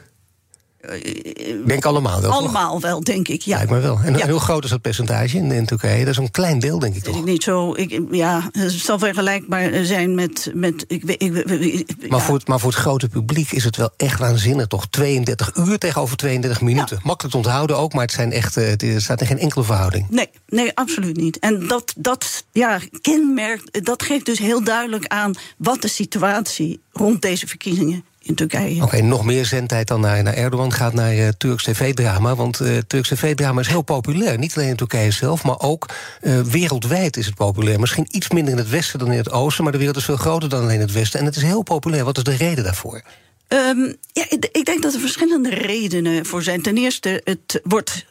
[1.67, 2.31] Denk allemaal wel.
[2.31, 3.43] Allemaal wel, denk ik.
[3.43, 3.57] Ja.
[3.57, 3.99] Lijkt me wel.
[4.05, 6.05] En, hoe groot is dat percentage in, in Turkije?
[6.05, 7.17] Dat is een klein deel, denk ik toch?
[7.17, 7.75] Ik niet zo.
[7.75, 10.51] Ik, ja, het zal vergelijkbaar zijn met.
[10.55, 13.91] met ik, ik, ik, maar, voor het, maar voor het grote publiek is het wel
[13.97, 14.87] echt waanzinnig, toch?
[14.87, 17.01] 32 uur tegenover 32 minuten.
[17.03, 20.07] Makkelijk te onthouden ook, maar het zijn echt, het staat in geen enkele verhouding.
[20.11, 21.39] Nee, nee, absoluut niet.
[21.39, 27.23] En dat, dat ja, kenmerkt, dat geeft dus heel duidelijk aan wat de situatie rond
[27.23, 28.83] deze verkiezingen in Turkije.
[28.83, 32.35] Oké, nog meer zendtijd dan naar, naar Erdogan gaat naar uh, Turks tv-drama.
[32.35, 34.39] Want uh, Turks tv-drama is heel populair.
[34.39, 35.89] Niet alleen in Turkije zelf, maar ook
[36.23, 37.81] uh, wereldwijd is het populair.
[37.81, 40.17] Misschien iets minder in het westen dan in het oosten, maar de wereld is veel
[40.17, 41.21] groter dan alleen het westen.
[41.21, 42.05] En het is heel populair.
[42.05, 43.03] Wat is de reden daarvoor?
[43.49, 46.63] Um, ja, ik denk dat er verschillende redenen voor zijn.
[46.63, 48.07] Ten eerste, het wordt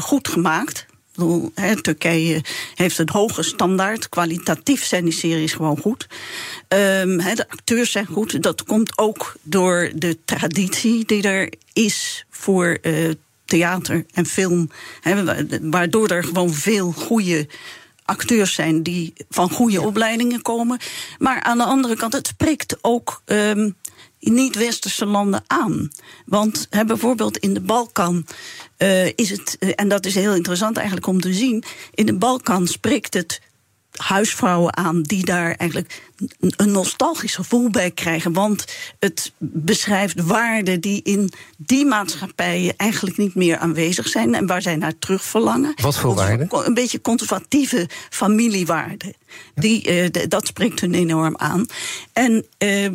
[0.00, 0.86] goed gemaakt.
[1.80, 4.08] Turkije heeft een hoge standaard.
[4.08, 6.06] Kwalitatief zijn die series gewoon goed.
[6.68, 8.42] Um, de acteurs zijn goed.
[8.42, 13.10] Dat komt ook door de traditie die er is voor uh,
[13.44, 14.70] theater en film.
[15.60, 17.46] waardoor er gewoon veel goede
[18.04, 20.78] acteurs zijn die van goede opleidingen komen.
[21.18, 23.74] Maar aan de andere kant, het spreekt ook um,
[24.20, 25.90] niet-westerse landen aan.
[26.26, 28.26] Want hè, bijvoorbeeld in de Balkan
[28.78, 32.14] uh, is het, uh, en dat is heel interessant eigenlijk om te zien, in de
[32.14, 33.40] Balkan spreekt het
[33.90, 36.02] huisvrouwen aan die daar eigenlijk
[36.56, 38.32] een nostalgisch gevoel bij krijgen.
[38.32, 38.64] Want
[38.98, 44.76] het beschrijft waarden die in die maatschappijen eigenlijk niet meer aanwezig zijn en waar zij
[44.76, 45.74] naar terug verlangen.
[45.82, 46.48] Wat voor waarden?
[46.50, 49.14] Een beetje conservatieve familiewaarden.
[49.54, 51.66] Die, uh, dat spreekt hun enorm aan.
[52.12, 52.88] En uh,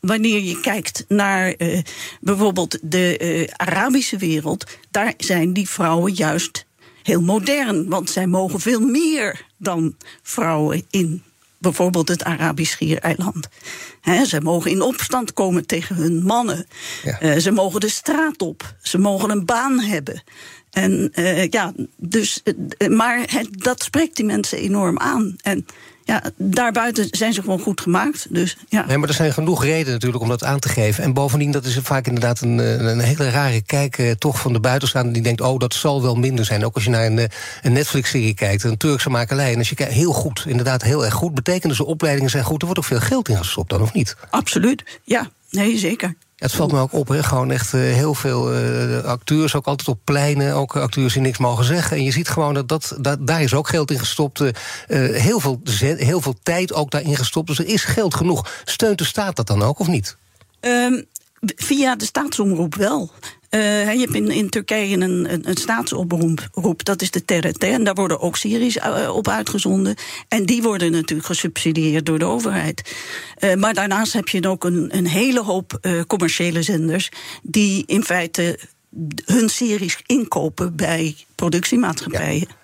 [0.00, 1.80] wanneer je kijkt naar uh,
[2.20, 6.66] bijvoorbeeld de uh, Arabische wereld, daar zijn die vrouwen juist
[7.02, 7.88] heel modern.
[7.88, 11.22] Want zij mogen veel meer dan vrouwen in
[11.58, 13.48] bijvoorbeeld het Arabisch Schiereiland.
[14.26, 16.66] ze mogen in opstand komen tegen hun mannen.
[17.02, 17.38] Ja.
[17.38, 18.74] ze mogen de straat op.
[18.82, 20.22] Ze mogen een baan hebben.
[20.70, 21.12] En
[21.50, 22.42] ja, dus,
[22.88, 25.36] maar het, dat spreekt die mensen enorm aan.
[25.42, 25.66] En
[26.10, 28.26] ja, daarbuiten zijn ze gewoon goed gemaakt.
[28.30, 28.86] Dus, ja.
[28.86, 31.04] Nee, maar er zijn genoeg redenen natuurlijk om dat aan te geven.
[31.04, 34.60] En bovendien, dat is vaak inderdaad een, een hele rare kijk eh, toch van de
[34.60, 36.64] buitenstaander die denkt, oh, dat zal wel minder zijn.
[36.64, 37.24] Ook als je naar een, eh,
[37.62, 39.52] een Netflix-serie kijkt, een Turkse makelij.
[39.52, 41.34] En als je kijkt, heel goed, inderdaad heel erg goed.
[41.34, 42.60] Betekent dus de opleidingen zijn goed.
[42.60, 44.16] Er wordt ook veel geld in gestopt dan, of niet?
[44.30, 45.30] Absoluut, ja.
[45.50, 49.66] Nee, zeker het valt me ook op, gewoon echt uh, heel veel uh, acteurs, ook
[49.66, 51.96] altijd op pleinen, ook acteurs die niks mogen zeggen.
[51.96, 54.40] En je ziet gewoon dat, dat, daar is ook geld in gestopt.
[54.40, 54.50] Uh,
[54.86, 57.46] heel, veel, heel veel tijd ook daarin gestopt.
[57.46, 58.48] Dus er is geld genoeg.
[58.64, 60.16] Steunt de staat dat dan ook, of niet?
[60.60, 61.04] Um,
[61.40, 63.10] via de staatsomroep wel.
[63.50, 67.64] Uh, je hebt in, in Turkije een, een, een staatsomroep, dat is de TRT.
[67.64, 69.94] En daar worden ook series uh, op uitgezonden.
[70.28, 72.94] En die worden natuurlijk gesubsidieerd door de overheid.
[73.58, 77.08] Maar daarnaast heb je ook een, een hele hoop commerciële zenders...
[77.42, 78.58] die in feite
[79.24, 82.59] hun series inkopen bij productiemaatschappijen.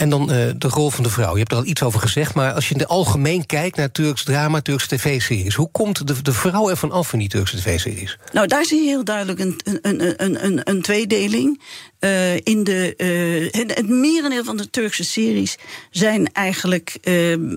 [0.00, 1.32] En dan uh, de rol van de vrouw.
[1.32, 3.90] Je hebt er al iets over gezegd, maar als je in het algemeen kijkt naar
[3.90, 8.18] Turks drama, Turkse tv-series, hoe komt de, de vrouw ervan af in die Turkse tv-series?
[8.32, 11.62] Nou, daar zie je heel duidelijk een, een, een, een, een tweedeling.
[12.00, 15.56] Uh, in de, uh, het, het merendeel van de Turkse series
[15.90, 16.98] zijn eigenlijk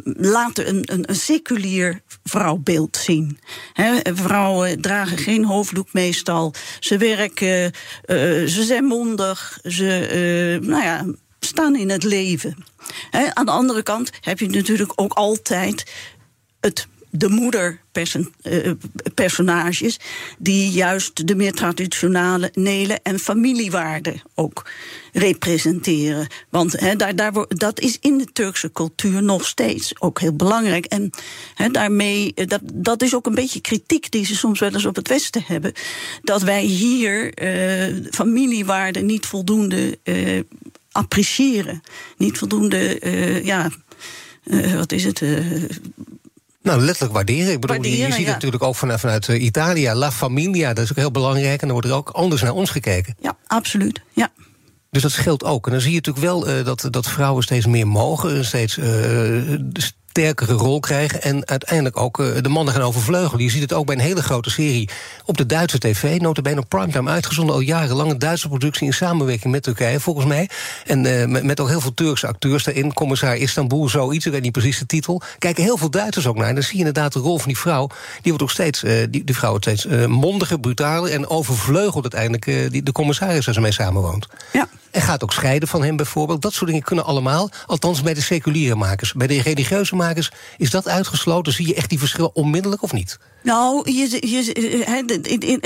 [0.04, 3.40] laten een, een, een seculier vrouwbeeld zien.
[4.04, 6.54] vrouwen dragen geen hoofddoek meestal.
[6.80, 7.72] Ze werken,
[8.50, 9.60] ze zijn mondig.
[9.64, 11.06] Ze, nou ja,
[11.46, 12.66] staan in het leven.
[13.34, 15.92] aan de andere kant heb je natuurlijk ook altijd
[16.60, 20.00] het de moederpersonages,
[20.38, 24.70] die juist de meer traditionele nelen en familiewaarden ook
[25.12, 26.28] representeren.
[26.50, 30.86] Want daar, daar, dat is in de Turkse cultuur nog steeds ook heel belangrijk.
[30.86, 31.10] En
[31.72, 35.08] daarmee, dat, dat is ook een beetje kritiek die ze soms wel eens op het
[35.08, 35.74] Westen hebben.
[36.22, 40.00] Dat wij hier uh, familiewaarden niet voldoende
[40.94, 41.82] appreciëren.
[42.18, 43.70] Niet voldoende, uh, ja,
[44.44, 45.22] uh, wat is het?
[45.22, 45.70] Uh,
[46.62, 47.52] nou, letterlijk waarderen.
[47.52, 48.26] Ik bedoel, waarderen, je, ziet ja.
[48.26, 49.90] het natuurlijk ook vanuit, vanuit Italië.
[49.94, 51.62] La Familia, dat is ook heel belangrijk.
[51.62, 53.16] En dan wordt er ook anders naar ons gekeken.
[53.22, 54.02] Ja, absoluut.
[54.14, 54.32] Ja.
[54.90, 55.66] Dus dat scheelt ook.
[55.66, 58.46] En dan zie je natuurlijk wel uh, dat, dat vrouwen steeds meer mogen.
[58.46, 58.86] Steeds uh,
[60.14, 61.22] sterkere rol krijgen.
[61.22, 63.44] En uiteindelijk ook uh, de mannen gaan overvleugelen.
[63.44, 64.90] Je ziet het ook bij een hele grote serie
[65.26, 66.20] op de Duitse tv.
[66.20, 68.12] Notabene op primetime uitgezonden al jarenlang.
[68.12, 70.50] Een Duitse productie in samenwerking met Turkije, volgens mij.
[70.86, 72.94] En uh, met, ook heel veel Turkse acteurs daarin.
[72.94, 75.22] Commissar Istanbul, zoiets, ik weet niet precies de titel.
[75.40, 76.48] Kijken heel veel Duitsers ook naar.
[76.48, 77.88] En dan zie je inderdaad de rol van die vrouw.
[78.22, 81.12] Die wordt ook steeds, uh, die, die vrouw wordt steeds mondiger, brutaler.
[81.12, 84.28] En overvleugelt uiteindelijk die, de commissaris waar ze mee samenwoont.
[84.52, 84.68] Ja.
[84.94, 86.42] En gaat ook scheiden van hem bijvoorbeeld.
[86.42, 87.50] Dat soort dingen kunnen allemaal.
[87.66, 89.14] Althans bij de seculiere makers.
[89.14, 91.54] Bij de religieuze makers is dat uitgesloten.
[91.54, 93.20] Zie je echt die verschillen onmiddellijk of niet?
[93.44, 95.62] Nou, in,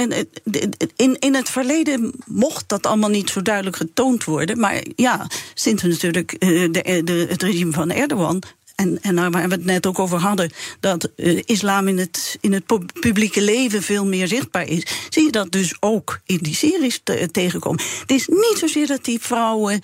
[0.96, 4.60] in, in, het verleden mocht dat allemaal niet zo duidelijk getoond worden.
[4.60, 8.44] Maar ja, sinds natuurlijk de, de, het regime van Erdogan
[8.78, 12.54] en, en waar we het net ook over hadden, dat uh, islam in het, in
[12.54, 12.66] het
[13.00, 17.30] publieke leven veel meer zichtbaar is, zie je dat dus ook in die series te,
[17.32, 17.84] tegenkomen.
[18.00, 19.82] Het is niet zozeer dat die vrouwen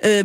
[0.00, 0.20] uh,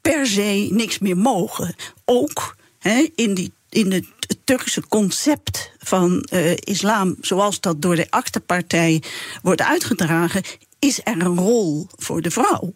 [0.00, 1.74] per se niks meer mogen.
[2.04, 4.06] Ook he, in, die, in het
[4.44, 9.02] Turkse concept van uh, islam, zoals dat door de achterpartij
[9.42, 10.42] wordt uitgedragen,
[10.78, 12.74] is er een rol voor de vrouw.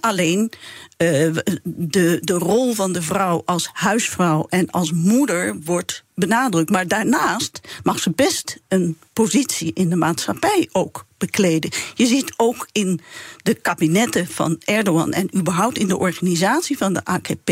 [0.00, 0.52] Alleen
[1.02, 6.70] uh, de, de rol van de vrouw als huisvrouw en als moeder wordt benadrukt.
[6.70, 11.70] Maar daarnaast mag ze best een positie in de maatschappij ook bekleden.
[11.94, 13.00] Je ziet ook in
[13.42, 17.50] de kabinetten van Erdogan en überhaupt in de organisatie van de AKP,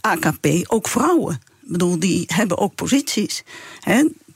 [0.00, 1.40] AKP ook vrouwen.
[1.62, 3.42] Ik bedoel, die hebben ook posities.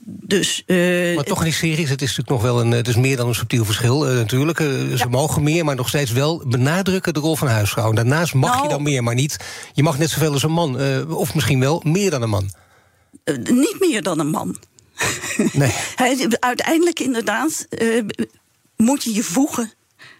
[0.09, 2.95] Dus, uh, maar toch in die series, het is natuurlijk nog wel een, het is
[2.95, 4.59] meer dan een subtiel verschil uh, natuurlijk.
[4.59, 7.89] Uh, ze mogen meer, maar nog steeds wel benadrukken de rol van huisvrouw.
[7.89, 9.37] En daarnaast mag nou, je dan meer, maar niet.
[9.73, 10.77] Je mag net zoveel als een man,
[11.11, 12.49] of misschien wel meer dan een man.
[13.43, 14.57] niet meer dan een man.
[15.53, 15.73] Nee.
[16.39, 17.67] Uiteindelijk inderdaad
[18.75, 19.71] moet je je voegen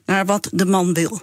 [0.05, 1.21] naar wat de man wil.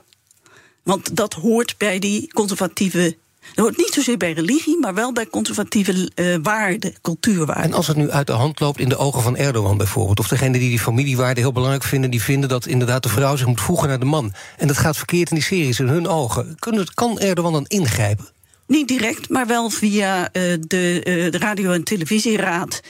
[0.82, 3.16] Want dat hoort bij die conservatieve
[3.54, 7.64] dat hoort niet zozeer bij religie, maar wel bij conservatieve uh, waarden, cultuurwaarden.
[7.64, 10.28] En als het nu uit de hand loopt in de ogen van Erdogan bijvoorbeeld, of
[10.28, 13.60] degene die die familiewaarden heel belangrijk vinden, die vinden dat inderdaad de vrouw zich moet
[13.60, 14.32] voegen naar de man.
[14.56, 16.56] En dat gaat verkeerd in die series, in hun ogen.
[16.94, 18.28] Kan Erdogan dan ingrijpen?
[18.66, 20.30] Niet direct, maar wel via uh,
[20.60, 22.80] de, uh, de radio- en televisieraad.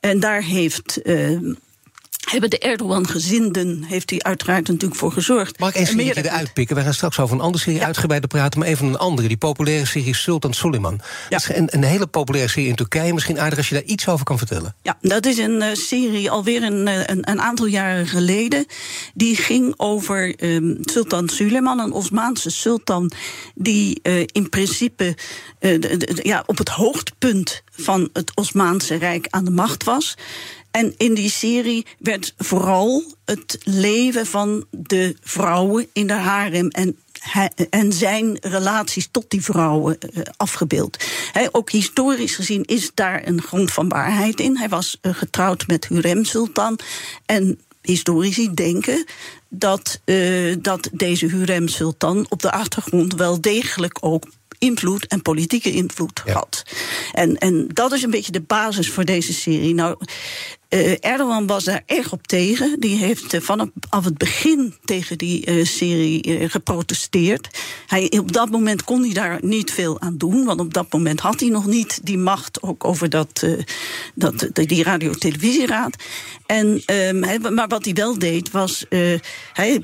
[0.00, 1.00] En daar heeft
[2.24, 5.58] hebben de Erdogan-gezinden, heeft hij uiteraard natuurlijk voor gezorgd.
[5.58, 6.76] Mag ik één serie eruit pikken?
[6.76, 7.86] We gaan straks over een andere serie ja.
[7.86, 9.28] uitgebreider praten, maar even een andere.
[9.28, 11.00] Die populaire serie Sultan Suleiman.
[11.02, 11.28] Ja.
[11.28, 13.12] Dat is een, een, hele populaire serie in Turkije.
[13.12, 14.74] Misschien aardig als je daar iets over kan vertellen.
[14.82, 18.66] Ja, dat is een uh, serie alweer een, een, een, aantal jaren geleden.
[19.14, 23.10] Die ging over um, Sultan Suleiman, een Osmaanse sultan,
[23.54, 29.26] die uh, in principe uh, de, de, ja, op het hoogtepunt van het Osmaanse Rijk
[29.30, 30.14] aan de macht was.
[30.74, 36.96] En in die serie werd vooral het leven van de vrouwen in de harem en
[37.70, 41.04] en zijn relaties tot die vrouwen uh, afgebeeld.
[41.32, 44.56] He, ook historisch gezien is daar een grond van waarheid in.
[44.56, 46.78] Hij was uh, getrouwd met Hurrem Sultan.
[47.26, 49.04] En historici denken
[49.48, 54.24] dat, uh, dat deze Hurrem Sultan op de achtergrond wel degelijk ook
[54.58, 56.32] invloed en politieke invloed ja.
[56.32, 56.62] had.
[57.12, 59.74] En, en dat is een beetje de basis voor deze serie.
[59.74, 59.96] Nou,
[60.74, 62.80] uh, Erdogan was daar erg op tegen.
[62.80, 63.68] Die heeft uh, vanaf
[64.04, 67.48] het begin tegen die uh, serie geprotesteerd.
[67.86, 71.20] Hij, op dat moment kon hij daar niet veel aan doen, want op dat moment
[71.20, 73.46] had hij nog niet die macht ook over dat,
[74.14, 75.96] dat, die radio-televisieraad.
[76.46, 78.84] En, um, maar wat hij wel deed, was
[79.52, 79.82] hij,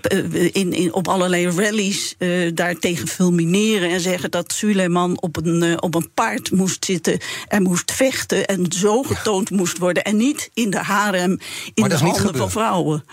[0.53, 2.17] in, in, op allerlei rallies
[2.55, 7.93] daartegen fulmineren en zeggen dat Suleiman op een, op een paard moest zitten en moest
[7.93, 11.39] vechten en zo getoond moest worden en niet in de harem
[11.75, 13.05] in de handen van vrouwen.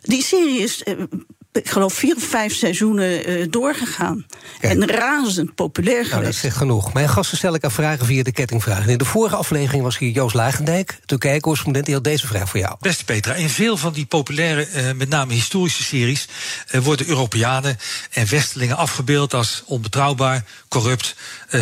[0.00, 0.82] Die serie is,
[1.56, 4.26] ik geloof, vier of vijf seizoenen uh, doorgegaan.
[4.60, 6.12] En razend populair geweest.
[6.12, 6.92] Nou, dat zegt genoeg.
[6.92, 8.88] Mijn gasten stel ik aan vragen via de kettingvragen.
[8.90, 11.84] In de vorige aflevering was hier Joost Lagendijk, Turkije-correspondent.
[11.84, 12.76] Die had deze vraag voor jou.
[12.80, 16.28] Beste Petra, in veel van die populaire, uh, met name historische series...
[16.72, 17.78] Uh, worden Europeanen
[18.10, 21.16] en Westelingen afgebeeld als onbetrouwbaar, corrupt...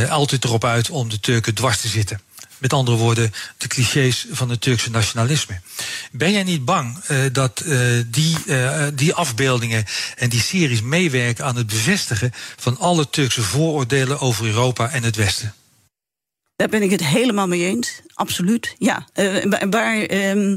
[0.08, 2.20] altijd erop uit om de Turken dwars te zitten.
[2.62, 5.60] Met andere woorden, de clichés van het Turkse nationalisme.
[6.12, 9.84] Ben jij niet bang uh, dat uh, die, uh, die afbeeldingen
[10.16, 15.16] en die series meewerken aan het bevestigen van alle Turkse vooroordelen over Europa en het
[15.16, 15.54] Westen?
[16.56, 18.00] Daar ben ik het helemaal mee eens.
[18.14, 19.08] Absoluut, ja.
[19.14, 20.56] Uh, waar uh,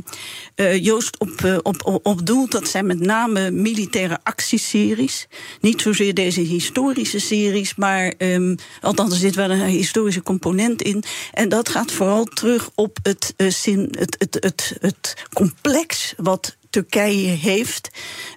[0.56, 5.28] uh, Joost op, uh, op, op doelt, dat zijn met name militaire actieseries.
[5.62, 11.04] Niet zozeer deze historische series, maar um, althans er zit wel een historische component in.
[11.32, 17.28] En dat gaat vooral terug op het, zin, het, het, het, het complex wat Turkije
[17.28, 17.90] heeft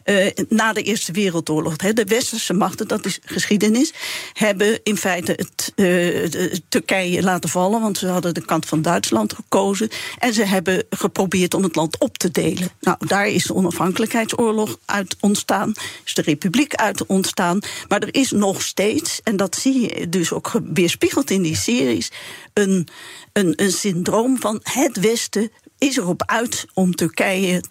[0.05, 1.77] uh, na de Eerste Wereldoorlog.
[1.77, 3.93] De westerse machten, dat is geschiedenis,
[4.33, 9.33] hebben in feite het uh, Turkije laten vallen, want ze hadden de kant van Duitsland
[9.33, 9.89] gekozen.
[10.19, 12.69] En ze hebben geprobeerd om het land op te delen.
[12.81, 15.73] Nou, daar is de onafhankelijkheidsoorlog uit ontstaan,
[16.05, 17.59] is de republiek uit ontstaan.
[17.89, 22.11] Maar er is nog steeds, en dat zie je dus ook weerspiegeld in die series,
[22.53, 22.89] een,
[23.33, 27.63] een, een syndroom van het Westen is erop uit om Turkije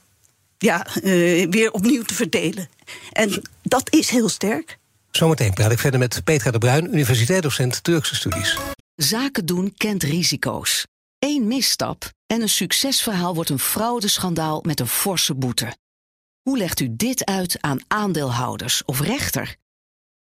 [0.58, 2.70] ja, uh, weer opnieuw te verdelen.
[3.12, 4.78] En dat is heel sterk.
[5.12, 8.58] Zometeen praat ik verder met Petra de Bruin, universiteitsdocent Turkse studies.
[8.96, 10.86] Zaken doen kent risico's.
[11.20, 15.76] Eén misstap en een succesverhaal wordt een fraudeschandaal met een forse boete.
[16.42, 19.56] Hoe legt u dit uit aan aandeelhouders of rechter?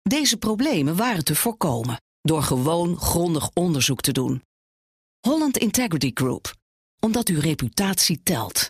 [0.01, 4.43] Deze problemen waren te voorkomen door gewoon grondig onderzoek te doen.
[5.19, 6.53] Holland Integrity Group,
[6.99, 8.69] omdat uw reputatie telt.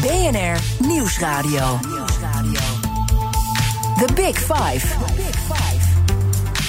[0.00, 1.78] BNR Nieuwsradio.
[3.98, 4.86] The Big Five.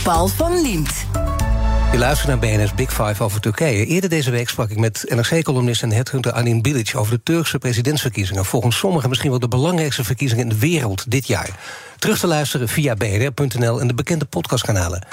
[0.03, 1.05] Paul van Liemt.
[1.91, 3.85] Je luistert naar BNS Big Five over Turkije.
[3.85, 6.91] Eerder deze week sprak ik met NRC-columnist en headhunter Anin Bilic...
[6.95, 8.45] over de Turkse presidentsverkiezingen.
[8.45, 11.49] Volgens sommigen misschien wel de belangrijkste verkiezingen in de wereld dit jaar.
[11.97, 15.07] Terug te luisteren via bnr.nl en de bekende podcastkanalen.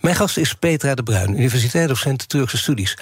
[0.00, 2.96] Mijn gast is Petra de Bruin, universiteitsdocent Turkse studies.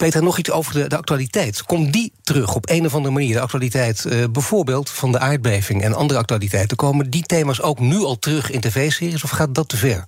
[0.00, 1.62] Peter, nog iets over de, de, actualiteit.
[1.62, 3.34] Komt die terug op een of andere manier?
[3.34, 6.76] De actualiteit uh, bijvoorbeeld van de aardbeving en andere actualiteiten.
[6.76, 10.04] Komen die thema's ook nu al terug in tv-series of gaat dat te ver?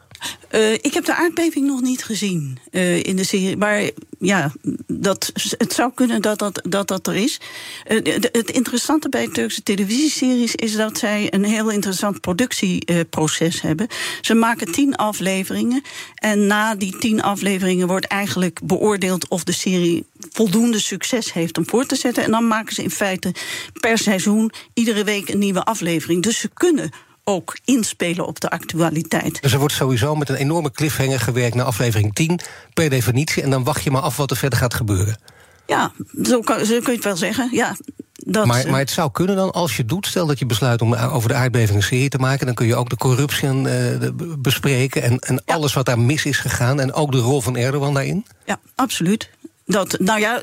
[0.51, 3.57] Uh, ik heb de aardbeving nog niet gezien uh, in de serie.
[3.57, 4.53] Maar ja,
[4.87, 7.41] dat, het zou kunnen dat dat, dat, dat er is.
[7.87, 13.87] De, het interessante bij Turkse televisieseries is dat zij een heel interessant productieproces hebben.
[14.21, 15.83] Ze maken tien afleveringen.
[16.15, 21.69] En na die tien afleveringen wordt eigenlijk beoordeeld of de serie voldoende succes heeft om
[21.69, 22.25] voor te zetten.
[22.25, 23.35] En dan maken ze in feite
[23.81, 26.23] per seizoen iedere week een nieuwe aflevering.
[26.23, 26.91] Dus ze kunnen
[27.25, 29.43] ook inspelen op de actualiteit.
[29.43, 32.41] Dus er wordt sowieso met een enorme cliffhanger gewerkt naar aflevering 10,
[32.75, 33.43] per definitie.
[33.43, 35.19] En dan wacht je maar af wat er verder gaat gebeuren.
[35.67, 35.93] Ja,
[36.23, 37.49] zo, kan, zo kun je het wel zeggen.
[37.53, 37.77] Ja,
[38.15, 40.95] dat, maar, maar het zou kunnen dan, als je doet, stel dat je besluit om
[40.95, 44.09] over de aardbeving een serie te maken, dan kun je ook de corruptie uh,
[44.39, 47.95] bespreken en, en alles wat daar mis is gegaan en ook de rol van Erdogan
[47.95, 48.27] daarin?
[48.45, 49.31] Ja, absoluut.
[49.73, 50.41] Dat, nou ja,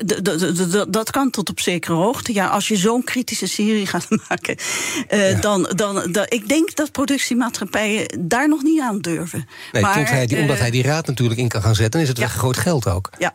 [0.88, 2.32] dat kan tot op zekere hoogte.
[2.32, 4.56] Ja, als je zo'n kritische serie gaat maken,
[5.10, 6.26] uh, dan, dan, dan.
[6.28, 9.48] Ik denk dat productiemaatschappijen daar nog niet aan durven.
[9.72, 12.18] Nee, maar, hij die, omdat hij die raad natuurlijk in kan gaan zetten, is het
[12.18, 12.26] ja.
[12.26, 13.10] groot geld ook.
[13.18, 13.34] Ja,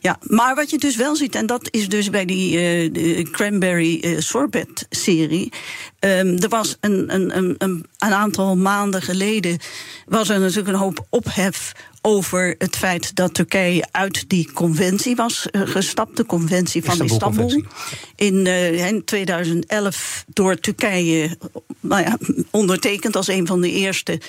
[0.00, 4.00] ja, maar wat je dus wel ziet, en dat is dus bij die uh, Cranberry
[4.02, 5.52] uh, Sorbet-serie.
[6.00, 7.56] Um, er was een, een, een,
[7.98, 9.58] een aantal maanden geleden.
[10.06, 11.72] was er natuurlijk een hoop ophef
[12.06, 17.46] over het feit dat Turkije uit die conventie was uh, gestapt, de conventie van Istanbul.
[17.46, 17.70] Istanbul.
[18.16, 21.38] In, uh, in 2011 door Turkije
[21.80, 22.18] nou ja,
[22.50, 24.20] ondertekend als een van de eerste.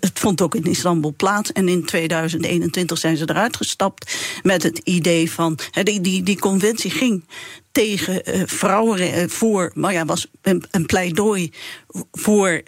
[0.00, 1.52] Het vond ook in Istanbul plaats.
[1.52, 5.58] En in 2021 zijn ze eruit gestapt met het idee van.
[5.82, 7.24] Die, die, die conventie ging
[7.72, 11.52] tegen uh, vrouwen voor, maar ja, was een, een pleidooi
[12.12, 12.62] voor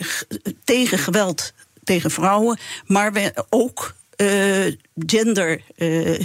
[0.64, 1.52] tegen geweld
[1.84, 6.18] tegen vrouwen, maar we ook uh, gender uh,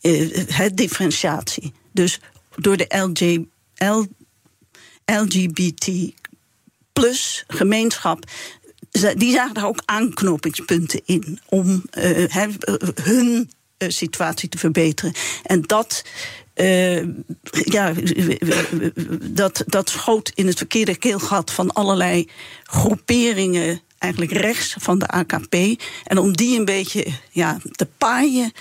[0.00, 1.72] uh, differentiatie.
[1.92, 2.20] Dus
[2.56, 4.04] door de LG, L,
[5.04, 5.90] LGBT
[6.92, 8.24] plus gemeenschap.
[9.16, 11.82] Die zagen daar ook aanknopingspunten in om
[13.02, 15.12] hun situatie te verbeteren.
[15.42, 16.04] En dat
[16.54, 17.02] uh,
[17.50, 17.92] ja,
[19.20, 22.28] dat, dat schoot in het verkeerde keelgat van allerlei
[22.62, 25.54] groeperingen eigenlijk rechts van de AKP.
[26.04, 28.52] En om die een beetje ja, te paaien.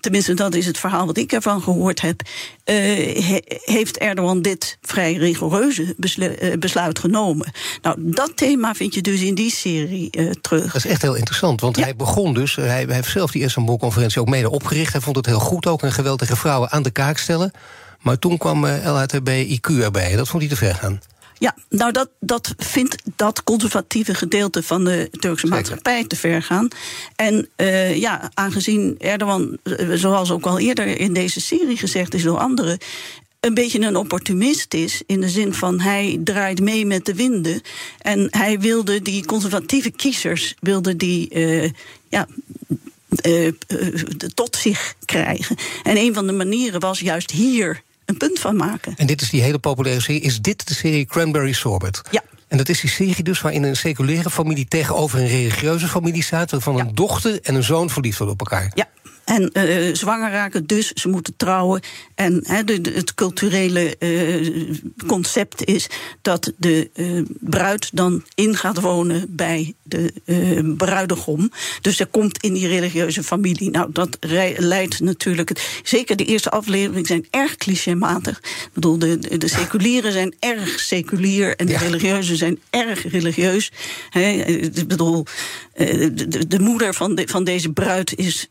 [0.00, 2.20] Tenminste, dat is het verhaal wat ik ervan gehoord heb.
[2.64, 7.52] Uh, heeft Erdogan dit vrij rigoureuze beslu uh, besluit genomen?
[7.82, 10.72] Nou, dat thema vind je dus in die serie uh, terug.
[10.72, 11.82] Dat is echt heel interessant, want ja.
[11.82, 12.56] hij begon dus.
[12.56, 14.92] Hij, hij heeft zelf die Istanbul-conferentie ook mede opgericht.
[14.92, 17.52] Hij vond het heel goed ook een geweld tegen vrouwen aan de kaak stellen.
[18.00, 20.16] Maar toen kwam LHTB IQ erbij.
[20.16, 21.00] Dat vond hij te ver gaan.
[21.42, 25.48] Ja, nou dat, dat vindt dat conservatieve gedeelte van de Turkse Zeker.
[25.48, 26.68] maatschappij te ver gaan.
[27.16, 29.58] En uh, ja, aangezien Erdogan,
[29.94, 32.78] zoals ook al eerder in deze serie gezegd is door anderen,
[33.40, 35.02] een beetje een opportunist is.
[35.06, 37.60] In de zin van hij draait mee met de winden.
[37.98, 41.70] En hij wilde die conservatieve kiezers, wilde die uh,
[42.08, 42.26] ja,
[43.26, 43.52] uh,
[44.34, 45.56] tot zich krijgen.
[45.82, 47.82] En een van de manieren was juist hier
[48.12, 48.94] een punt van maken.
[48.96, 50.20] En dit is die hele populaire serie.
[50.20, 52.02] Is dit de serie Cranberry Sorbet?
[52.10, 52.22] Ja.
[52.48, 56.50] En dat is die serie dus waarin een seculiere familie tegenover een religieuze familie staat...
[56.50, 56.84] waarvan ja.
[56.84, 58.70] een dochter en een zoon verliefd worden op elkaar.
[58.74, 58.88] Ja,
[59.32, 61.80] en uh, zwanger raken, dus ze moeten trouwen.
[62.14, 65.86] En he, de, de, het culturele uh, concept is
[66.22, 70.12] dat de uh, bruid dan in gaat wonen bij de
[70.76, 71.50] bruidegom.
[71.80, 73.70] Dus er komt in die religieuze familie.
[73.70, 74.16] Nou, dat
[74.56, 75.80] leidt natuurlijk.
[75.82, 78.38] Zeker de eerste afleveringen zijn erg clichématig.
[78.38, 81.78] Ik bedoel, de, de seculieren zijn erg seculier en de ja.
[81.78, 83.72] religieuzen zijn erg religieus.
[84.10, 85.26] He, ik bedoel,
[85.74, 88.48] de, de, moeder van, de, van deze bruid is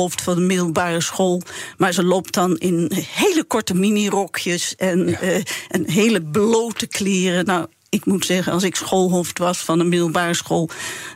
[0.00, 1.42] schoolhoofd van de middelbare school.
[1.76, 5.22] Maar ze loopt dan in hele korte minirokjes en, ja.
[5.22, 5.36] uh,
[5.68, 7.44] en hele blote kleren.
[7.44, 10.68] Nou, ik moet zeggen, als ik schoolhoofd was van een middelbare school,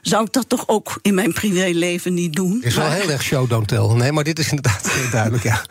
[0.02, 2.62] zou ik dat toch ook in mijn privéleven niet doen.
[2.62, 3.86] Is wel maar, heel erg show don't tell.
[3.86, 5.64] Nee, maar dit is inderdaad heel duidelijk, ja.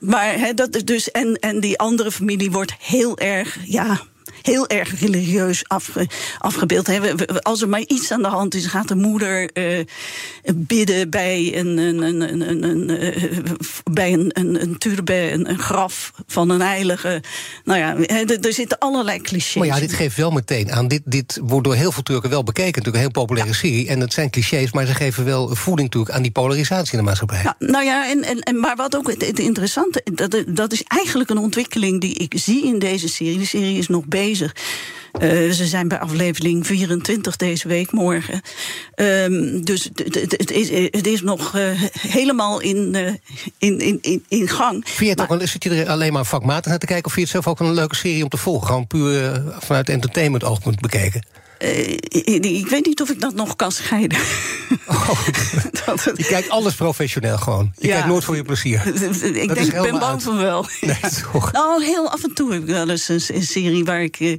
[0.00, 4.00] Maar he, dat is dus, en, en die andere familie wordt heel erg, ja,
[4.42, 6.08] heel erg religieus afge,
[6.38, 6.86] afgebeeld.
[6.86, 9.84] He, als er maar iets aan de hand is, gaat de moeder uh,
[10.54, 13.30] bidden bij een, een, een, een, een uh,
[13.90, 17.22] bij een, een, een turbe, een, graf van een heilige.
[17.64, 17.96] Nou ja,
[18.42, 19.54] er zitten allerlei clichés.
[19.54, 20.88] Maar ja, dit geeft wel meteen aan.
[20.88, 22.82] Dit, dit wordt door heel veel Turken wel bekeken.
[22.82, 23.56] Natuurlijk een heel populaire ja.
[23.56, 23.88] serie.
[23.88, 27.04] En het zijn clichés, maar ze geven wel voeding natuurlijk aan die polarisatie in de
[27.04, 27.42] maatschappij.
[27.42, 30.82] Ja, nou ja, en, en, en, maar wat ook het, het interessante, dat, dat is
[30.82, 33.38] eigenlijk een ontwikkeling die ik zie in deze serie.
[33.38, 34.54] De serie is nog bezig bezig.
[35.20, 38.40] Uh, ze zijn bij aflevering 24 deze week, morgen.
[38.94, 43.12] Um, dus het is, het is nog uh, helemaal in, uh,
[43.58, 44.82] in, in, in, gang.
[44.84, 47.06] Vind je het maar, ook, zit je er alleen maar vakmatig naar te kijken...
[47.06, 48.66] of vind je het zelf ook een leuke serie om te volgen?
[48.66, 50.80] Gewoon puur vanuit entertainment oogpunt
[51.60, 52.56] bekeken?
[52.56, 54.18] ik weet niet of ik dat nog kan scheiden.
[54.86, 55.26] Oh,
[56.16, 57.72] je kijkt alles professioneel gewoon.
[57.78, 58.86] Je kijkt nooit voor je plezier.
[58.86, 60.66] ik denk, ik ben bang van wel.
[60.80, 60.96] Nee,
[61.32, 61.52] toch.
[61.52, 64.20] Nou, heel af en toe heb ik wel eens een, een serie waar ik.
[64.20, 64.38] Uh,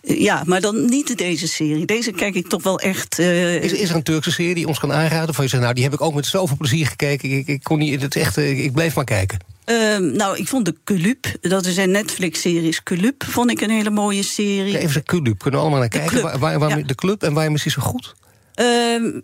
[0.00, 1.84] ja, maar dan niet deze serie.
[1.84, 3.18] Deze kijk ik toch wel echt.
[3.18, 5.34] Uh, is, is er een Turkse serie die ons kan aanraden?
[5.34, 7.30] Van je zegt, nou, die heb ik ook met zoveel plezier gekeken.
[7.30, 8.02] Ik, ik kon niet.
[8.02, 9.38] Het echt, ik bleef maar kijken.
[9.66, 13.90] Uh, nou, ik vond de Culub, dat is een Netflix-serie, Culub, vond ik een hele
[13.90, 14.72] mooie serie.
[14.72, 16.22] Ja, even de Culub, kunnen we allemaal naar kijken.
[16.22, 18.14] Waar, waar, waar, De club en waarom is die zo goed?
[18.60, 19.22] Uh,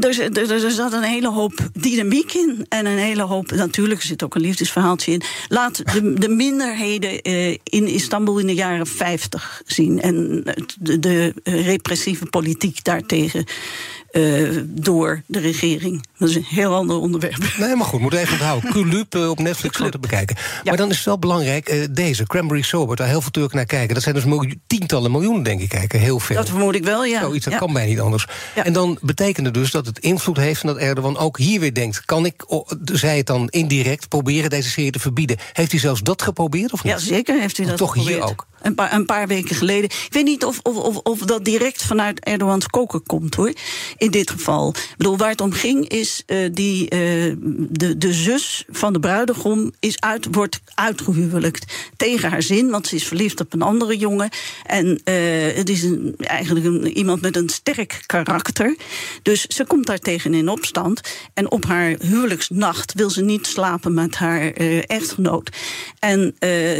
[0.00, 2.66] er, er, er, zat een hele hoop dynamiek in.
[2.68, 3.50] En een hele hoop.
[3.50, 5.22] Natuurlijk zit ook een liefdesverhaaltje in.
[5.48, 10.00] Laat de, de minderheden uh, in Istanbul in de jaren 50 zien.
[10.00, 10.44] En
[10.80, 13.44] de, de repressieve politiek daartegen.
[14.12, 16.04] Uh, door de regering.
[16.18, 17.54] Dat is een heel ander onderwerp.
[17.58, 18.70] Nee, maar goed, moet even onthouden.
[18.74, 20.36] Culub uh, op Netflix te bekijken.
[20.38, 20.60] Ja.
[20.64, 23.66] Maar dan is het wel belangrijk, uh, deze, Cranberry Sober, daar heel veel Turken naar
[23.66, 23.94] kijken.
[23.94, 26.00] Dat zijn dus miljoen, tientallen miljoenen, denk ik, kijken.
[26.00, 26.36] Heel veel.
[26.36, 27.20] Dat vermoed ik wel, ja.
[27.20, 27.58] Zoiets, dat ja.
[27.58, 28.26] kan bijna niet anders.
[28.54, 28.64] Ja.
[28.64, 30.62] En dan betekent het dus dat het invloed heeft...
[30.62, 32.04] en dat Erdogan ook hier weer denkt...
[32.04, 35.36] kan ik, oh, zij het dan indirect, proberen deze serie te verbieden?
[35.52, 36.92] Heeft hij zelfs dat geprobeerd, of niet?
[36.92, 38.22] Ja, zeker heeft hij dat toch geprobeerd.
[38.22, 38.46] hier ook?
[38.62, 39.84] Een paar, een paar weken geleden.
[39.84, 43.52] Ik weet niet of, of, of, of dat direct vanuit Erdogans koken komt, hoor.
[43.96, 44.68] In dit geval.
[44.68, 46.90] Ik bedoel, waar het om ging is uh, die, uh,
[47.70, 52.94] de, de zus van de bruidegom is uit, wordt uitgehuwelijkt tegen haar zin, want ze
[52.94, 54.28] is verliefd op een andere jongen.
[54.66, 55.14] En uh,
[55.56, 55.86] het is
[56.16, 58.76] eigenlijk iemand met een sterk karakter.
[59.22, 61.00] Dus ze komt daar tegen in opstand.
[61.34, 64.50] En op haar huwelijksnacht wil ze niet slapen met haar
[64.80, 65.50] echtgenoot.
[65.98, 66.34] En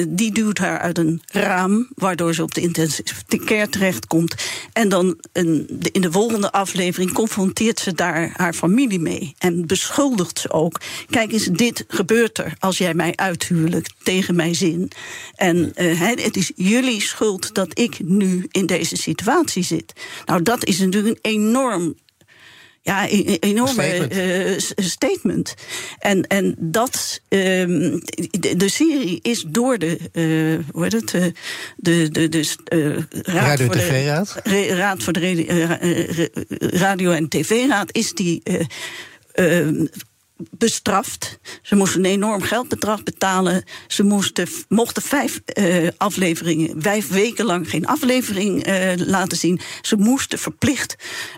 [0.09, 4.35] die duwt haar uit een raam waardoor ze op de intensive care terechtkomt.
[4.73, 9.35] En dan een, de, in de volgende aflevering confronteert ze daar haar familie mee.
[9.39, 10.81] En beschuldigt ze ook.
[11.11, 14.91] Kijk eens, dit gebeurt er als jij mij uithuwelijkt tegen mijn zin.
[15.35, 19.93] En uh, het is jullie schuld dat ik nu in deze situatie zit.
[20.27, 21.95] Nou, dat is natuurlijk een enorm
[22.83, 24.15] ja, een enorme statement.
[24.15, 25.55] Uh, statement.
[25.99, 28.01] En, en dat, um,
[28.41, 31.25] de, de, serie is door de, uh, hoe heet het, uh,
[31.77, 34.41] de, de, de uh, raad, radio voor TV raad?
[34.43, 38.43] de raad voor de radio en tv-raad is die
[40.51, 41.39] bestraft.
[41.63, 43.65] Ze moesten een enorm geldbedrag betalen.
[43.87, 49.61] Ze moesten, mochten vijf uh, afleveringen, vijf weken lang geen aflevering uh, laten zien.
[49.83, 50.97] Ze moesten verplicht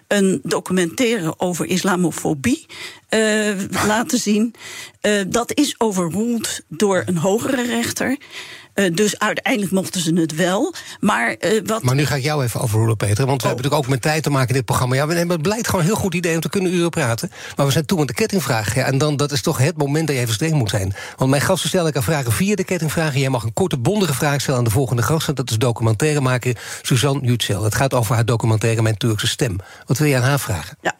[0.08, 2.66] een documentaire over islamofobie
[3.10, 3.54] uh,
[3.86, 4.54] laten zien.
[5.28, 8.16] dat is overruled door een hogere rechter.
[8.74, 10.74] Uh, dus uiteindelijk mochten ze het wel.
[11.00, 11.82] Maar, uh, wat...
[11.82, 13.26] maar nu ga ik jou even overroelen, Peter.
[13.26, 13.54] Want we oh.
[13.54, 14.94] hebben natuurlijk ook met tijd te maken in dit programma.
[14.94, 17.30] Ja, we hebben het blijkt gewoon een heel goed idee om te kunnen uren praten.
[17.56, 18.74] Maar we zijn toe met de kettingvraag.
[18.74, 20.94] Ja, en dan, dat is toch het moment dat je even streng moet zijn.
[21.16, 23.20] Want mijn gasten stellen elkaar vragen via de kettingvragen.
[23.20, 25.28] Jij mag een korte, bondige vraag stellen aan de volgende gast.
[25.28, 27.62] En dat is documentairemaker Suzanne Yücel.
[27.62, 29.56] Het gaat over haar documentaire Mijn Turkse Stem.
[29.86, 30.76] Wat wil je aan haar vragen?
[30.80, 30.94] Ja.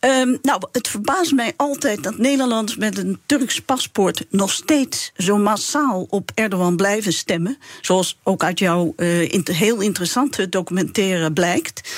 [0.00, 5.36] Um, nou, het verbaast mij altijd dat Nederlanders met een Turks paspoort nog steeds zo
[5.38, 7.58] massaal op Erdogan blijven stemmen.
[7.80, 8.94] Zoals ook uit jouw
[9.28, 11.90] inter heel interessante documentaire blijkt.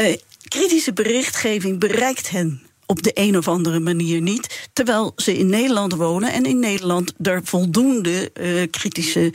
[0.00, 0.16] Uh,
[0.48, 4.68] kritische berichtgeving bereikt hen op de een of andere manier niet.
[4.72, 9.32] Terwijl ze in Nederland wonen en in Nederland er voldoende uh, kritische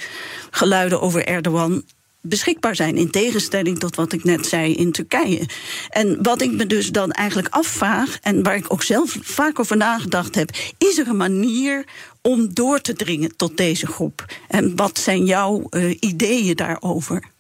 [0.52, 1.84] geluiden over Erdogan
[2.28, 2.98] beschikbaar zijn.
[2.98, 5.50] In tegenstelling tot wat ik net zei in Turkije.
[5.90, 9.78] En wat ik me dus dan eigenlijk afvraag, en waar ik ook zelf vaak over
[9.78, 11.86] nagedacht heb, is er een manier
[12.22, 14.26] om door te dringen tot deze groep?
[14.48, 17.34] En wat zijn jouw uh, ideeën daarover?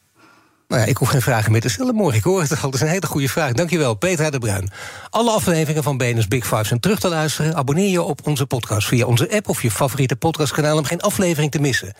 [0.67, 2.17] Nou ja, ik hoef geen vragen meer te stellen morgen.
[2.17, 2.57] Ik hoor het al.
[2.61, 3.51] Dat is een hele goede vraag.
[3.51, 4.69] Dankjewel, Peter de Bruin.
[5.09, 7.55] Alle afleveringen van BNS Big Five zijn terug te luisteren.
[7.55, 10.77] Abonneer je op onze podcast via onze app of je favoriete podcastkanaal...
[10.77, 11.93] om geen aflevering te missen.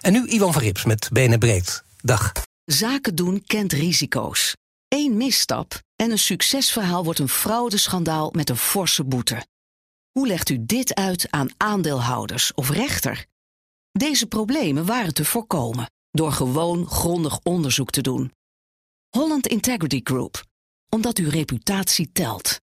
[0.00, 1.82] En nu Ivan van Rips met BNN Breed.
[2.04, 2.32] Dag.
[2.64, 4.56] Zaken doen kent risico's.
[4.88, 9.46] Eén misstap en een succesverhaal wordt een fraudeschandaal met een forse boete.
[10.10, 13.26] Hoe legt u dit uit aan aandeelhouders of rechter?
[13.92, 18.32] Deze problemen waren te voorkomen door gewoon grondig onderzoek te doen.
[19.08, 20.44] Holland Integrity Group,
[20.88, 22.60] omdat uw reputatie telt.